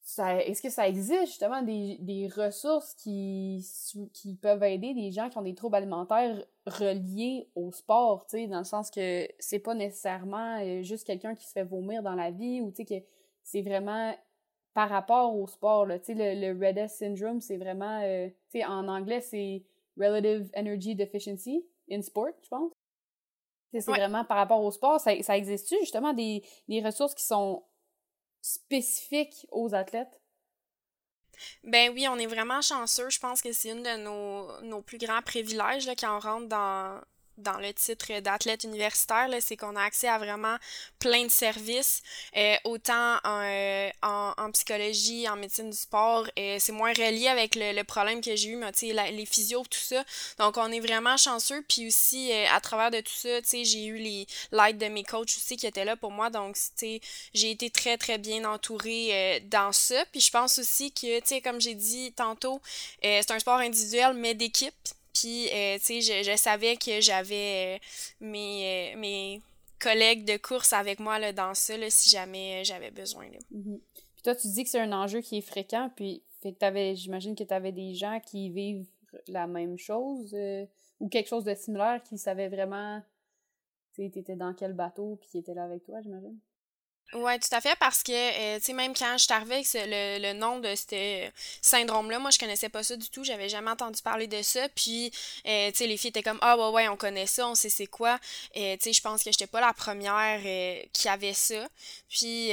[0.07, 3.67] est-ce que ça existe justement des, des ressources qui,
[4.13, 8.47] qui peuvent aider des gens qui ont des troubles alimentaires reliés au sport, tu sais,
[8.47, 12.15] dans le sens que c'est pas nécessairement euh, juste quelqu'un qui se fait vomir dans
[12.15, 13.07] la vie ou tu sais que
[13.43, 14.15] c'est vraiment
[14.75, 18.65] par rapport au sport, là, tu sais, le, le syndrome, c'est vraiment, euh, tu sais,
[18.65, 19.63] en anglais, c'est
[19.97, 22.73] Relative Energy Deficiency in Sport, je pense.
[23.73, 27.65] C'est vraiment par rapport au sport, ça, ça existe-tu justement des, des ressources qui sont
[28.45, 30.21] spécifique aux athlètes?
[31.63, 33.09] Ben oui, on est vraiment chanceux.
[33.09, 37.01] Je pense que c'est une de nos, plus grands privilèges là, quand on rentre dans,
[37.39, 40.57] dans le titre d'athlète universitaire, c'est qu'on a accès à vraiment
[40.99, 42.03] plein de services,
[42.37, 46.27] euh, autant euh, en, en, psychologie, en médecine du sport.
[46.39, 48.71] Euh, c'est moins relié avec le, le problème que j'ai eu, mais
[49.11, 50.05] les physios, tout ça.
[50.39, 51.65] Donc, on est vraiment chanceux.
[51.69, 55.57] Puis aussi, à travers de tout ça, j'ai eu les l'aide de mes coachs aussi
[55.57, 56.31] qui étaient là pour moi.
[56.31, 60.05] Donc, j'ai été très, très bien entourée dans ça.
[60.13, 62.61] Puis je pense aussi que, comme j'ai dit tantôt,
[63.03, 64.75] c'est un sport individuel, mais d'équipe.
[65.15, 67.79] Puis, euh, tu sais, je, savais que j'avais euh,
[68.21, 69.41] mes, euh, mes
[69.81, 73.27] collègues de course avec moi là, dans ça, si jamais j'avais besoin.
[73.27, 73.81] Mm-hmm.
[74.15, 77.73] Puis toi, tu dis que c'est un enjeu qui est fréquent, puis j'imagine que tu
[77.73, 78.87] des gens qui vivent
[79.29, 80.37] la même chose
[80.99, 83.01] ou quelque chose de similaire qui savaient vraiment,
[83.95, 86.39] tu sais, t'étais dans quel bateau, puis qui étaient là avec toi, j'imagine?
[87.13, 90.19] Oui, tout à fait, parce que, euh, tu sais, même quand je suis avec le,
[90.21, 91.31] le nom de ce
[91.63, 95.13] syndrome-là, moi, je connaissais pas ça du tout, j'avais jamais entendu parler de ça, puis,
[95.47, 97.69] euh, tu sais, les filles étaient comme, ah, ouais, ouais, on connaît ça, on sait
[97.69, 98.19] c'est quoi,
[98.57, 100.41] euh, tu sais, je pense que j'étais pas la première
[100.93, 101.69] qui avait ça,
[102.09, 102.49] puis,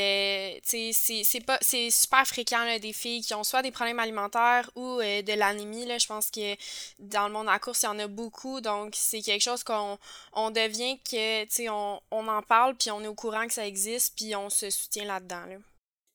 [0.68, 4.00] tu sais, c'est pas, c'est super fréquent, là, des filles qui ont soit des problèmes
[4.00, 6.56] alimentaires ou de l'anémie, là, je pense que
[7.00, 9.64] dans le monde de la course, il y en a beaucoup, donc c'est quelque chose
[9.64, 9.98] qu'on
[10.34, 13.54] on devient que, tu sais, on, on en parle, puis on est au courant que
[13.54, 15.46] ça existe, puis on se soutient là-dedans.
[15.46, 15.58] Là.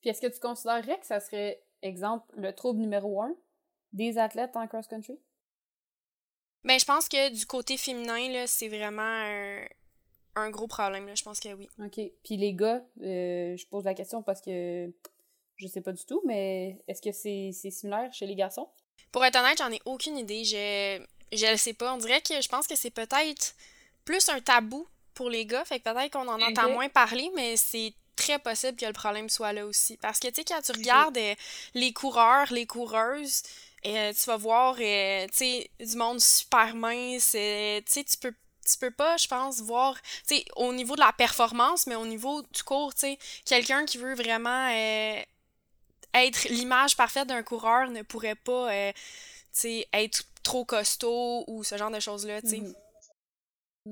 [0.01, 3.35] Puis est-ce que tu considérerais que ça serait, exemple, le trouble numéro un
[3.93, 5.19] des athlètes en cross-country?
[6.63, 9.67] Ben, je pense que du côté féminin, là, c'est vraiment
[10.35, 11.07] un, gros problème.
[11.07, 11.15] Là.
[11.15, 11.67] Je pense que oui.
[11.79, 11.99] OK.
[12.23, 14.91] Puis les gars, euh, je pose la question parce que
[15.55, 18.69] je sais pas du tout, mais est-ce que c'est similaire chez les garçons?
[19.11, 20.43] Pour être honnête, j'en ai aucune idée.
[20.43, 21.93] Je, je le sais pas.
[21.93, 23.55] On dirait que je pense que c'est peut-être
[24.05, 27.57] plus un tabou pour les gars, fait que peut-être qu'on en entend moins parler, mais
[27.57, 29.95] c'est très possible que le problème soit là aussi.
[29.97, 31.35] Parce que, tu sais, quand tu regardes euh,
[31.73, 33.43] les coureurs, les coureuses,
[33.85, 38.33] euh, tu vas voir, euh, tu sais, du monde super mince, tu sais, tu peux
[38.69, 39.95] tu peux pas, je pense, voir,
[40.27, 43.85] tu sais, au niveau de la performance, mais au niveau du cours, tu sais, quelqu'un
[43.85, 44.67] qui veut vraiment
[46.13, 48.99] être l'image parfaite d'un coureur ne pourrait pas, tu
[49.53, 52.57] sais, être trop costaud ou ce genre de choses-là, tu sais.
[52.57, 52.75] Mhm.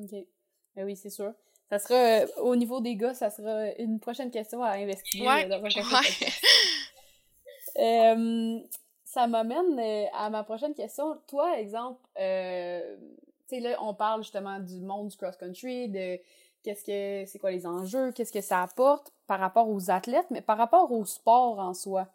[0.04, 0.28] OK.
[0.76, 1.34] Ben oui, c'est sûr.
[1.70, 5.48] Ça sera, euh, au niveau des gars, ça sera une prochaine question à investiguer ouais.
[5.48, 5.64] dans
[7.80, 8.60] euh,
[9.04, 11.18] ça m'amène euh, à ma prochaine question.
[11.28, 16.20] Toi, exemple, tu sais, là, on parle justement du monde du cross-country, de
[16.64, 20.42] qu'est-ce que c'est quoi les enjeux, qu'est-ce que ça apporte par rapport aux athlètes, mais
[20.42, 22.08] par rapport au sport en soi.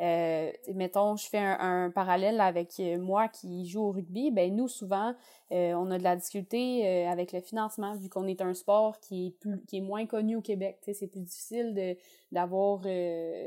[0.00, 4.30] Euh, mettons, je fais un, parallèle avec euh, moi qui joue au rugby.
[4.30, 5.14] Ben nous, souvent,
[5.52, 9.28] euh, on a de la difficulté avec le financement vu qu'on est un sport qui
[9.28, 10.78] est plus, qui est moins connu au Québec.
[10.82, 11.96] C'est plus difficile de
[12.32, 12.80] d'avoir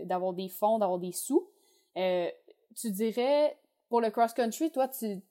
[0.05, 1.49] d'avoir des fonds, d'avoir des sous.
[1.95, 3.57] tu dirais
[3.89, 5.21] pour le cross country, toi, tu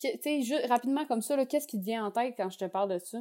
[0.00, 2.98] sais, rapidement comme ça, qu'est-ce qui te vient en tête quand je te parle de
[2.98, 3.18] ça?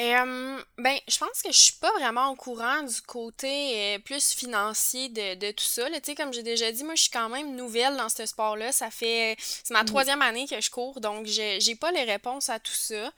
[0.00, 4.32] Euh, ben, je pense que je suis pas vraiment au courant du côté euh, plus
[4.32, 5.90] financier de, de tout ça.
[5.90, 8.70] Tu sais, comme j'ai déjà dit, moi, je suis quand même nouvelle dans ce sport-là.
[8.70, 9.36] Ça fait...
[9.38, 13.12] C'est ma troisième année que je cours, donc j'ai pas les réponses à tout ça.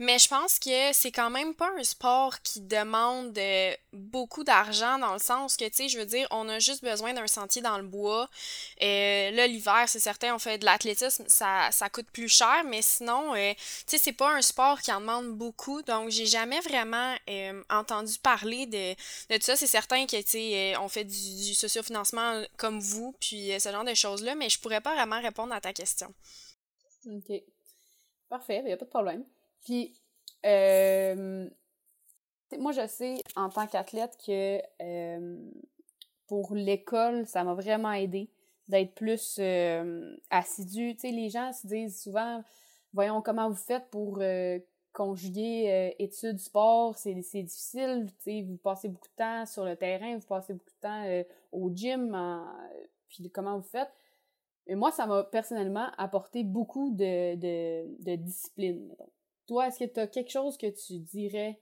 [0.00, 4.98] Mais je pense que c'est quand même pas un sport qui demande euh, beaucoup d'argent
[4.98, 7.62] dans le sens que, tu sais, je veux dire, on a juste besoin d'un sentier
[7.62, 8.28] dans le bois.
[8.82, 12.82] Euh, là, l'hiver, c'est certain, on fait de l'athlétisme, ça, ça coûte plus cher, mais
[12.82, 15.82] sinon, euh, tu sais, c'est pas un sport qui en demande beaucoup.
[15.82, 17.14] Donc, j'ai jamais vraiment
[17.70, 18.94] entendu parler de,
[19.30, 19.56] de tout ça.
[19.56, 23.84] C'est certain que, tu sais, on fait du, du sociofinancement comme vous, puis ce genre
[23.84, 26.12] de choses-là, mais je pourrais pas vraiment répondre à ta question.
[27.06, 27.42] OK.
[28.28, 29.24] Parfait, il n'y a pas de problème.
[29.64, 29.94] Puis,
[30.46, 31.48] euh,
[32.58, 35.50] moi, je sais en tant qu'athlète que euh,
[36.26, 38.30] pour l'école, ça m'a vraiment aidé
[38.68, 40.94] d'être plus euh, assidu.
[40.94, 42.42] Tu sais, les gens se disent souvent,
[42.92, 44.58] voyons comment vous faites pour euh,
[44.92, 48.06] conjuguer études, sport, c'est difficile.
[48.18, 51.24] Tu sais, vous passez beaucoup de temps sur le terrain, vous passez beaucoup de temps
[51.50, 52.16] au gym,
[53.08, 53.90] puis comment vous faites?
[54.66, 59.10] Et moi, ça m'a personnellement apporté beaucoup de, de, de discipline, mettons.
[59.46, 61.60] Toi, est-ce que tu as quelque chose que tu dirais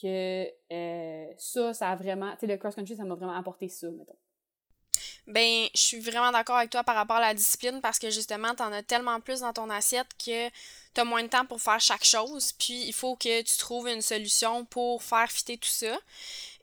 [0.00, 2.32] que euh, ça, ça a vraiment.
[2.32, 4.16] Tu sais, le cross-country, ça m'a vraiment apporté ça, mettons?
[5.26, 8.54] Ben, je suis vraiment d'accord avec toi par rapport à la discipline parce que justement,
[8.54, 10.48] t'en as tellement plus dans ton assiette que
[10.94, 12.52] t'as moins de temps pour faire chaque chose.
[12.52, 15.98] Puis, il faut que tu trouves une solution pour faire fitter tout ça.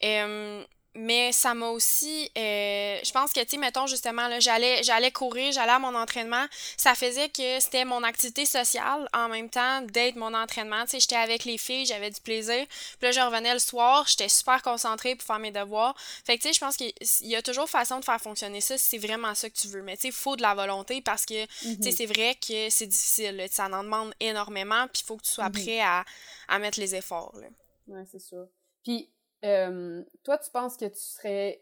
[0.04, 0.64] Euh,
[0.96, 5.12] mais ça m'a aussi euh, je pense que tu sais mettons justement là j'allais j'allais
[5.12, 6.46] courir j'allais à mon entraînement.
[6.78, 10.84] Ça faisait que c'était mon activité sociale en même temps d'être mon entraînement.
[10.84, 12.66] Tu sais j'étais avec les filles j'avais du plaisir.
[13.00, 15.96] Puis là je revenais le soir j'étais super concentrée pour faire mes devoirs.
[16.24, 18.78] Fait que tu sais je pense qu'il y a toujours façon de faire fonctionner ça
[18.78, 19.82] si c'est vraiment ça que tu veux.
[19.82, 21.92] Mais tu sais il faut de la volonté parce que tu sais mhm.
[21.92, 25.32] c'est vrai que c'est difficile là, ça en demande énormément puis il faut que tu
[25.32, 25.64] sois mhm.
[25.64, 26.06] prêt à,
[26.48, 27.48] à mettre les efforts là.
[27.88, 28.48] ouais c'est sûr.
[28.84, 29.10] Puis
[29.46, 31.62] euh, toi, tu penses que tu serais.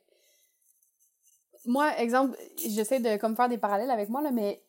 [1.65, 4.63] Moi, exemple, j'essaie de comme faire des parallèles avec moi, là, mais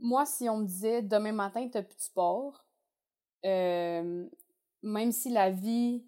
[0.00, 2.64] moi, si on me disait demain matin, tu plus de sport,
[3.44, 4.26] euh,
[4.82, 6.04] même si la vie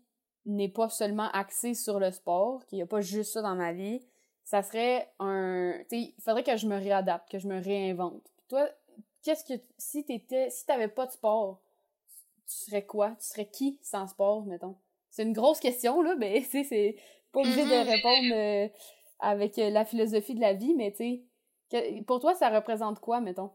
[0.47, 3.73] n'est pas seulement axée sur le sport, qu'il n'y a pas juste ça dans ma
[3.73, 4.01] vie,
[4.45, 5.75] ça serait un.
[5.91, 8.23] il faudrait que je me réadapte, que je me réinvente.
[8.49, 8.69] toi,
[9.23, 9.61] qu'est-ce que.
[9.79, 10.51] Si t'étais.
[10.51, 11.61] Si t'avais pas de sport,
[12.47, 13.11] tu serais quoi?
[13.21, 14.77] Tu serais qui sans sport, mettons?
[15.11, 16.97] C'est une grosse question, là, mais tu sais, c'est
[17.33, 17.91] pas obligé de mm-hmm.
[17.91, 18.69] répondre euh,
[19.21, 21.23] avec euh, la philosophie de la vie, mais tu
[21.71, 23.53] sais, pour toi, ça représente quoi, mettons?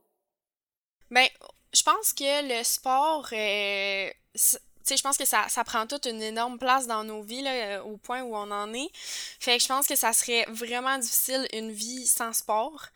[1.11, 1.27] Ben,
[1.73, 4.39] je pense que le sport, euh, tu
[4.83, 7.83] sais, je pense que ça, ça prend toute une énorme place dans nos vies, là,
[7.83, 8.89] au point où on en est.
[8.93, 12.87] Fait que je pense que ça serait vraiment difficile une vie sans sport.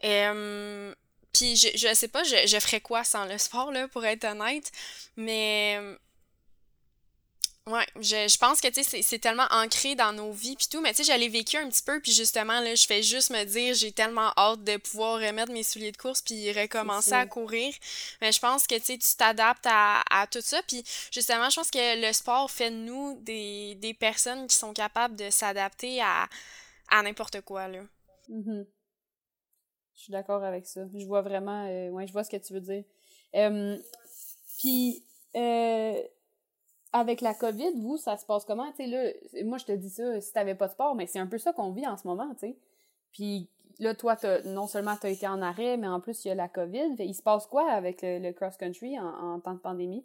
[0.00, 4.24] Puis je, je sais pas, je, je ferais quoi sans le sport, là, pour être
[4.24, 4.70] honnête.
[5.16, 5.78] Mais
[7.68, 10.80] Ouais, je, je pense que tu sais c'est tellement ancré dans nos vies puis tout,
[10.80, 13.44] mais tu sais j'allais vécu un petit peu puis justement là je fais juste me
[13.44, 17.72] dire j'ai tellement hâte de pouvoir remettre mes souliers de course puis recommencer à courir.
[18.20, 21.54] Mais je pense que tu sais tu t'adaptes à, à tout ça puis justement je
[21.54, 26.02] pense que le sport fait de nous des, des personnes qui sont capables de s'adapter
[26.02, 26.28] à,
[26.90, 27.82] à n'importe quoi là.
[28.28, 28.66] Mm-hmm.
[29.94, 30.80] Je suis d'accord avec ça.
[30.92, 32.82] Je vois vraiment euh, ouais, je vois ce que tu veux dire.
[33.36, 33.78] Euh,
[34.58, 35.04] puis
[35.36, 36.02] euh
[36.92, 38.70] avec la COVID, vous, ça se passe comment?
[38.72, 41.18] Tu sais, là, moi, je te dis ça, si t'avais pas de sport, mais c'est
[41.18, 42.56] un peu ça qu'on vit en ce moment, tu sais.
[43.12, 46.34] Puis là, toi, non seulement t'as été en arrêt, mais en plus, il y a
[46.34, 46.96] la COVID.
[46.98, 50.04] il se passe quoi avec le, cross-country en, temps de pandémie?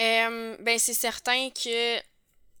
[0.00, 1.98] Euh, ben c'est certain que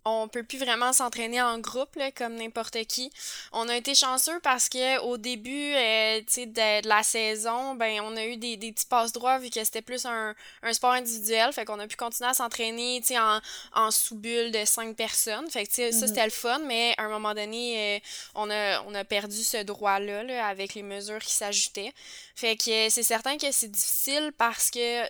[0.04, 3.10] on peut plus vraiment s'entraîner en groupe là, comme n'importe qui.
[3.52, 8.16] On a été chanceux parce que au début euh, de, de, la saison, ben on
[8.16, 11.52] a eu des, des petits passes droits vu que c'était plus un, un sport individuel,
[11.52, 13.40] fait qu'on a pu continuer à s'entraîner en,
[13.72, 15.48] en sous-bulle de cinq personnes.
[15.50, 16.06] Fait que ça mm-hmm.
[16.06, 18.00] c'était le fun, mais à un moment donné, euh,
[18.34, 21.94] on a on a perdu ce droit-là là, avec les mesures qui s'ajoutaient.
[22.34, 25.04] Fait que c'est certain que c'est difficile parce que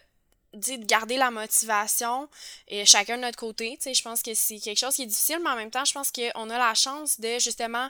[0.54, 2.28] de garder la motivation
[2.68, 3.78] et chacun de notre côté.
[3.84, 6.10] Je pense que c'est quelque chose qui est difficile, mais en même temps, je pense
[6.10, 7.88] qu'on a la chance de justement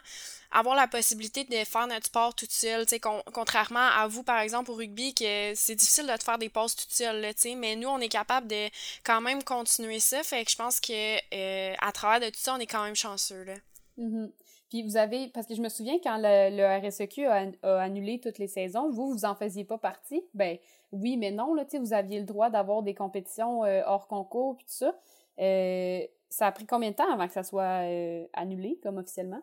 [0.51, 2.87] avoir la possibilité de faire notre sport toute seule.
[3.33, 6.77] contrairement à vous, par exemple, au rugby, que c'est difficile de te faire des pauses
[6.77, 7.27] toute seule.
[7.57, 8.69] Mais nous, on est capable de
[9.05, 10.23] quand même continuer ça.
[10.23, 12.95] Fait que je pense que euh, à travers de tout ça, on est quand même
[12.95, 13.43] chanceux.
[13.45, 13.55] Là.
[13.99, 14.31] Mm-hmm.
[14.71, 18.21] Puis vous avez, parce que je me souviens quand le, le RSEQ a, a, annulé
[18.21, 20.23] toutes les saisons, vous, vous en faisiez pas partie.
[20.35, 20.59] Ben,
[20.95, 24.65] oui, mais non, là, vous aviez le droit d'avoir des compétitions euh, hors concours puis
[24.67, 24.95] tout ça.
[25.41, 29.43] Euh, ça a pris combien de temps avant que ça soit euh, annulé comme officiellement?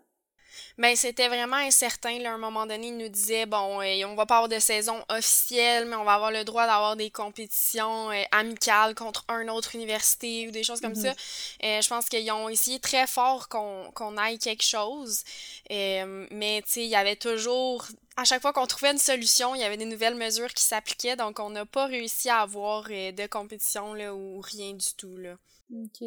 [0.78, 2.20] Ben, c'était vraiment incertain.
[2.20, 4.96] Là, à un moment donné, il nous disait bon, on va pas avoir de saison
[5.10, 10.48] officielle, mais on va avoir le droit d'avoir des compétitions amicales contre une autre université
[10.48, 11.12] ou des choses comme ça.
[11.12, 11.84] Mm-hmm.
[11.84, 15.24] je pense qu'ils ont essayé très fort qu'on aille quelque chose.
[15.70, 17.86] mais, tu sais, il y avait toujours
[18.18, 21.16] à chaque fois qu'on trouvait une solution, il y avait des nouvelles mesures qui s'appliquaient,
[21.16, 25.18] donc on n'a pas réussi à avoir euh, de compétition là, ou rien du tout.
[25.18, 25.38] Là.
[25.74, 26.04] OK.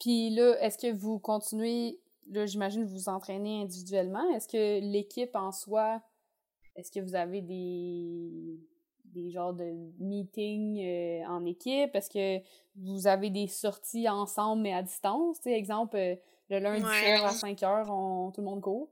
[0.00, 1.98] Puis là, est-ce que vous continuez,
[2.30, 6.00] là j'imagine vous vous entraînez individuellement, est-ce que l'équipe en soi,
[6.76, 8.60] est-ce que vous avez des
[9.04, 11.94] des genres de meetings euh, en équipe?
[11.94, 12.42] Est-ce que
[12.76, 15.40] vous avez des sorties ensemble mais à distance?
[15.40, 16.16] Tu exemple, euh,
[16.48, 18.90] le lundi soir à 5 heures, on, tout le monde court?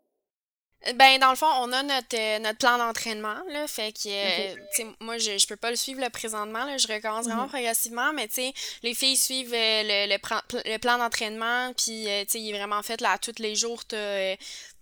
[0.95, 4.91] Ben, dans le fond, on a notre, euh, notre plan d'entraînement, là, fait que, euh,
[5.01, 7.51] moi, je, je peux pas le suivre le présentement, là, je recommence vraiment mhm.
[7.51, 12.11] progressivement, mais, tu sais, les filles suivent euh, le, le, le plan d'entraînement, puis, tu
[12.29, 14.37] sais, il est vraiment fait, là, tous les jours, t'as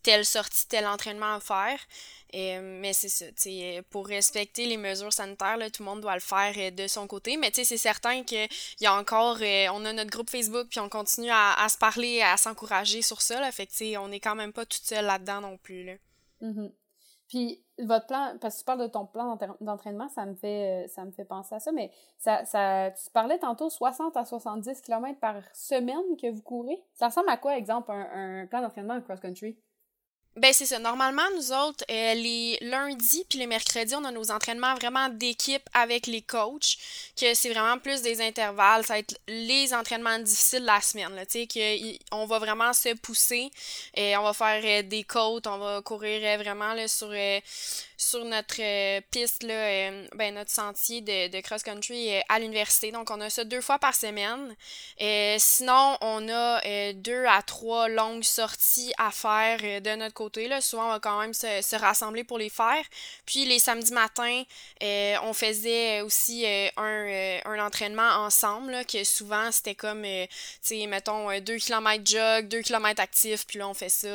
[0.04, 1.80] telle sortie, tel entraînement à faire.
[2.34, 3.24] Euh, mais c'est ça,
[3.90, 7.06] pour respecter les mesures sanitaires, là, tout le monde doit le faire euh, de son
[7.06, 7.36] côté.
[7.36, 8.48] Mais c'est certain qu'il
[8.80, 12.20] y a encore, euh, on a notre groupe Facebook, puis on continue à, se parler,
[12.22, 13.40] à s'encourager sur ça.
[13.40, 15.98] Là, fait que on n'est quand même pas toute seule là-dedans non plus.
[16.42, 16.70] Mm-hmm.
[17.28, 21.04] Puis votre plan, parce que tu parles de ton plan d'entraînement, ça me fait ça
[21.04, 25.20] me fait penser à ça, mais ça, ça tu parlais tantôt 60 à 70 km
[25.20, 26.82] par semaine que vous courez.
[26.94, 29.58] Ça ressemble à quoi, exemple, un, plan d'entraînement cross-country?
[30.38, 30.78] Ben c'est ça.
[30.78, 35.68] Normalement, nous autres, euh, les lundis puis les mercredis, on a nos entraînements vraiment d'équipe
[35.74, 36.78] avec les coachs,
[37.20, 38.84] que c'est vraiment plus des intervalles.
[38.84, 41.12] Ça va être les entraînements difficiles de la semaine.
[41.16, 43.50] Là, que on va vraiment se pousser.
[43.94, 47.10] Et on va faire euh, des côtes, on va courir euh, vraiment là, sur
[48.00, 52.92] sur notre euh, piste, là, euh, ben, notre sentier de, de cross-country euh, à l'université.
[52.92, 54.54] Donc, on a ça deux fois par semaine.
[55.38, 60.46] sinon, on a deux à trois longues sorties à faire de notre côté.
[60.46, 60.60] Là.
[60.60, 62.84] Souvent, on va quand même se, se rassembler pour les faire.
[63.26, 64.44] Puis, les samedis matins,
[64.80, 70.28] on faisait aussi un, un entraînement ensemble, là, que souvent, c'était comme, tu
[70.62, 74.08] sais, mettons, 2 km jog, 2 km actif, puis là, on fait ça,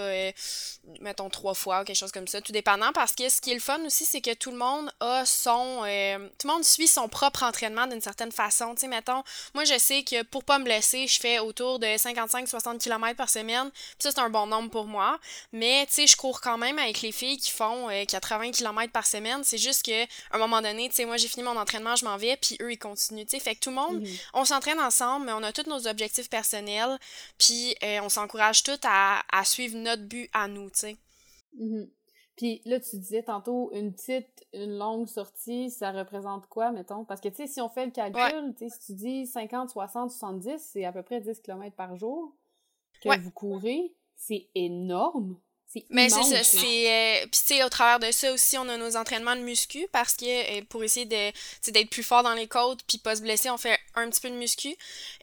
[1.02, 3.56] mettons, trois fois ou quelque chose comme ça, tout dépendant, parce que ce qui est
[3.86, 5.84] aussi, c'est que tout le monde a son.
[5.86, 8.76] Euh, tout le monde suit son propre entraînement d'une certaine façon.
[8.76, 11.88] Tu sais, mettons, moi, je sais que pour pas me blesser, je fais autour de
[11.88, 13.70] 55-60 km par semaine.
[13.72, 15.20] Puis ça, c'est un bon nombre pour moi.
[15.52, 18.92] Mais, tu sais, je cours quand même avec les filles qui font 80 euh, km
[18.92, 19.44] par semaine.
[19.44, 22.06] C'est juste que, à un moment donné, tu sais, moi, j'ai fini mon entraînement, je
[22.06, 23.26] m'en vais, puis eux, ils continuent.
[23.26, 24.18] Tu sais, fait que tout le monde, mhm.
[24.34, 26.98] on s'entraîne ensemble, mais on a tous nos objectifs personnels.
[27.38, 30.98] Puis euh, on s'encourage tous à, à, suivre notre but à nous, tu sais.
[31.60, 31.88] Mhm.
[32.36, 37.06] Puis là, tu disais tantôt, une petite, une longue sortie, ça représente quoi, mettons?
[37.06, 39.70] Parce que, tu sais, si on fait le calcul, tu sais, si tu dis 50,
[39.70, 42.36] 60, 70, c'est à peu près 10 km par jour
[43.02, 43.94] que vous courez.
[44.16, 45.38] C'est énorme.
[45.90, 48.78] Mais c'est ça, c'est euh, puis tu sais au travers de ça aussi on a
[48.78, 52.48] nos entraînements de muscu parce que euh, pour essayer de d'être plus fort dans les
[52.48, 54.76] côtes puis pas se blesser, on fait un petit peu de muscu.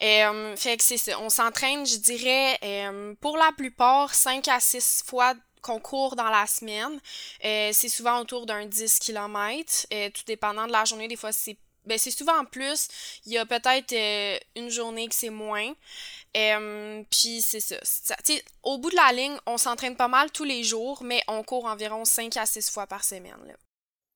[0.02, 2.58] Euh, fait que c'est ça, on s'entraîne, je dirais
[3.20, 7.00] pour la plupart 5 à 6 fois qu'on court dans la semaine.
[7.44, 11.08] Euh, c'est souvent autour d'un 10 km, euh, tout dépendant de la journée.
[11.08, 11.56] Des fois, c'est
[11.86, 12.88] ben, c'est souvent plus.
[13.24, 15.72] Il y a peut-être euh, une journée que c'est moins.
[17.10, 17.76] Puis c'est ça.
[18.62, 21.64] au bout de la ligne, on s'entraîne pas mal tous les jours, mais on court
[21.64, 23.56] environ 5 à 6 fois par semaine.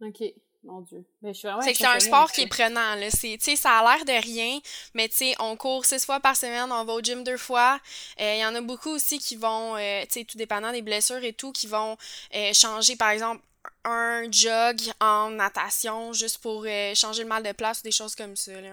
[0.02, 0.22] OK.
[0.64, 1.04] Mon Dieu.
[1.22, 3.10] c'est un sport qui est prenant, là.
[3.10, 4.58] C'est, ça a l'air de rien,
[4.94, 7.78] mais tu sais, on court six fois par semaine, on va au gym deux fois.
[8.18, 10.80] Il euh, y en a beaucoup aussi qui vont, euh, tu sais, tout dépendant des
[10.80, 11.98] blessures et tout, qui vont
[12.34, 13.42] euh, changer, par exemple,
[13.84, 18.34] un jog en natation juste pour changer le mal de place ou des choses comme
[18.34, 18.70] ça, là,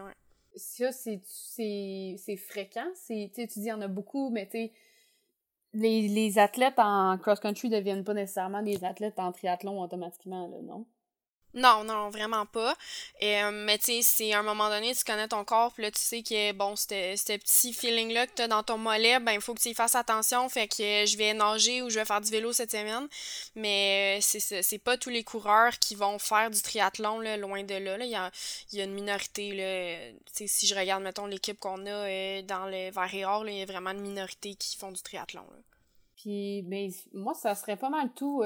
[0.55, 2.87] Ça, c'est fréquent.
[3.05, 4.71] Tu dis, il y en a beaucoup, mais tu sais,
[5.73, 10.57] les, les athlètes en cross-country ne deviennent pas nécessairement des athlètes en triathlon automatiquement, là,
[10.61, 10.85] non?
[11.53, 12.75] Non, non, vraiment pas.
[13.21, 15.91] Euh, mais tu sais, c'est à un moment donné, tu connais ton corps, puis là,
[15.91, 16.85] tu sais que, bon, ce
[17.37, 19.95] petit feeling-là que tu as dans ton mollet, ben, il faut que tu y fasses
[19.95, 20.47] attention.
[20.47, 23.07] Fait que je vais nager ou je vais faire du vélo cette semaine.
[23.55, 27.63] Mais euh, c'est c'est pas tous les coureurs qui vont faire du triathlon, là, loin
[27.63, 27.97] de là.
[27.99, 28.31] Il, y a,
[28.71, 30.13] y a une minorité, là.
[30.27, 33.59] Tu sais, si je regarde, mettons, l'équipe qu'on a euh, dans le Vert et il
[33.59, 35.57] y a vraiment une minorité qui font du triathlon, là.
[36.15, 38.43] Puis, ben, moi, ça serait pas mal tout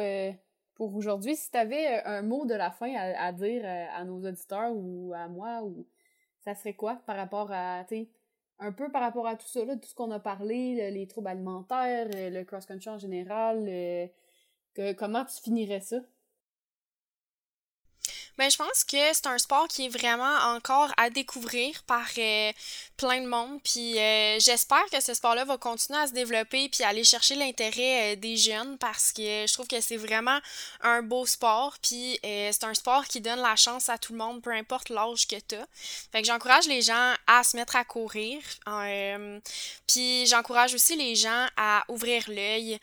[0.75, 1.35] pour aujourd'hui.
[1.35, 4.71] Si tu avais euh, un mot de la fin à, dire euh, à nos auditeurs
[4.75, 5.85] ou à moi, ou
[6.41, 8.07] ça serait quoi par rapport à, tu
[8.59, 12.07] un peu par rapport à tout ça, tout ce qu'on a parlé, les troubles alimentaires,
[12.15, 14.09] euh, le cross-country en général,
[14.97, 15.97] comment tu finirais ça?
[18.37, 22.51] Ben, je pense que c'est un sport qui est vraiment encore à découvrir par euh,
[22.97, 23.61] plein de monde.
[23.63, 28.13] Puis euh, j'espère que ce sport-là va continuer à se développer puis aller chercher l'intérêt
[28.13, 30.37] euh, des jeunes parce que je trouve que c'est vraiment
[30.81, 31.77] un beau sport.
[31.81, 35.27] Puis c'est un sport qui donne la chance à tout le monde, peu importe l'âge
[35.27, 35.65] que tu as.
[36.11, 38.41] Fait que j'encourage les gens à se mettre à courir.
[39.87, 42.79] puis j'encourage aussi les gens à ouvrir l'œil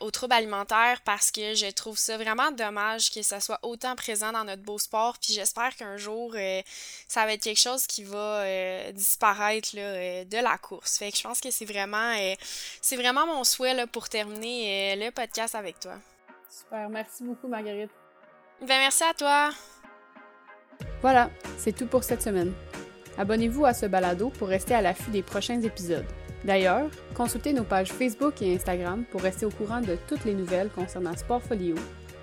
[0.00, 4.30] aux troubles alimentaires parce que je trouve ça vraiment dommage que ça soit autant présent
[4.30, 6.62] dans notre beau sport, puis j'espère qu'un jour, euh,
[7.08, 10.98] ça va être quelque chose qui va euh, disparaître là, euh, de la course.
[10.98, 12.14] Fait que je pense que c'est vraiment,
[12.80, 15.94] c'est vraiment mon souhait là, pour terminer le podcast avec toi.
[16.48, 17.90] Super, merci beaucoup Marguerite.
[18.60, 19.50] Ben merci à toi.
[21.02, 22.52] Voilà, c'est tout pour cette semaine.
[23.18, 26.06] Abonnez-vous à ce balado pour rester à l'affût des prochains épisodes.
[26.44, 30.68] D'ailleurs, consultez nos pages Facebook et Instagram pour rester au courant de toutes les nouvelles
[30.68, 31.74] concernant Sportfolio.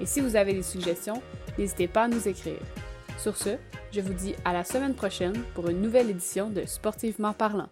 [0.01, 1.21] Et si vous avez des suggestions,
[1.57, 2.59] n'hésitez pas à nous écrire.
[3.19, 3.51] Sur ce,
[3.91, 7.69] je vous dis à la semaine prochaine pour une nouvelle édition de Sportivement parlant.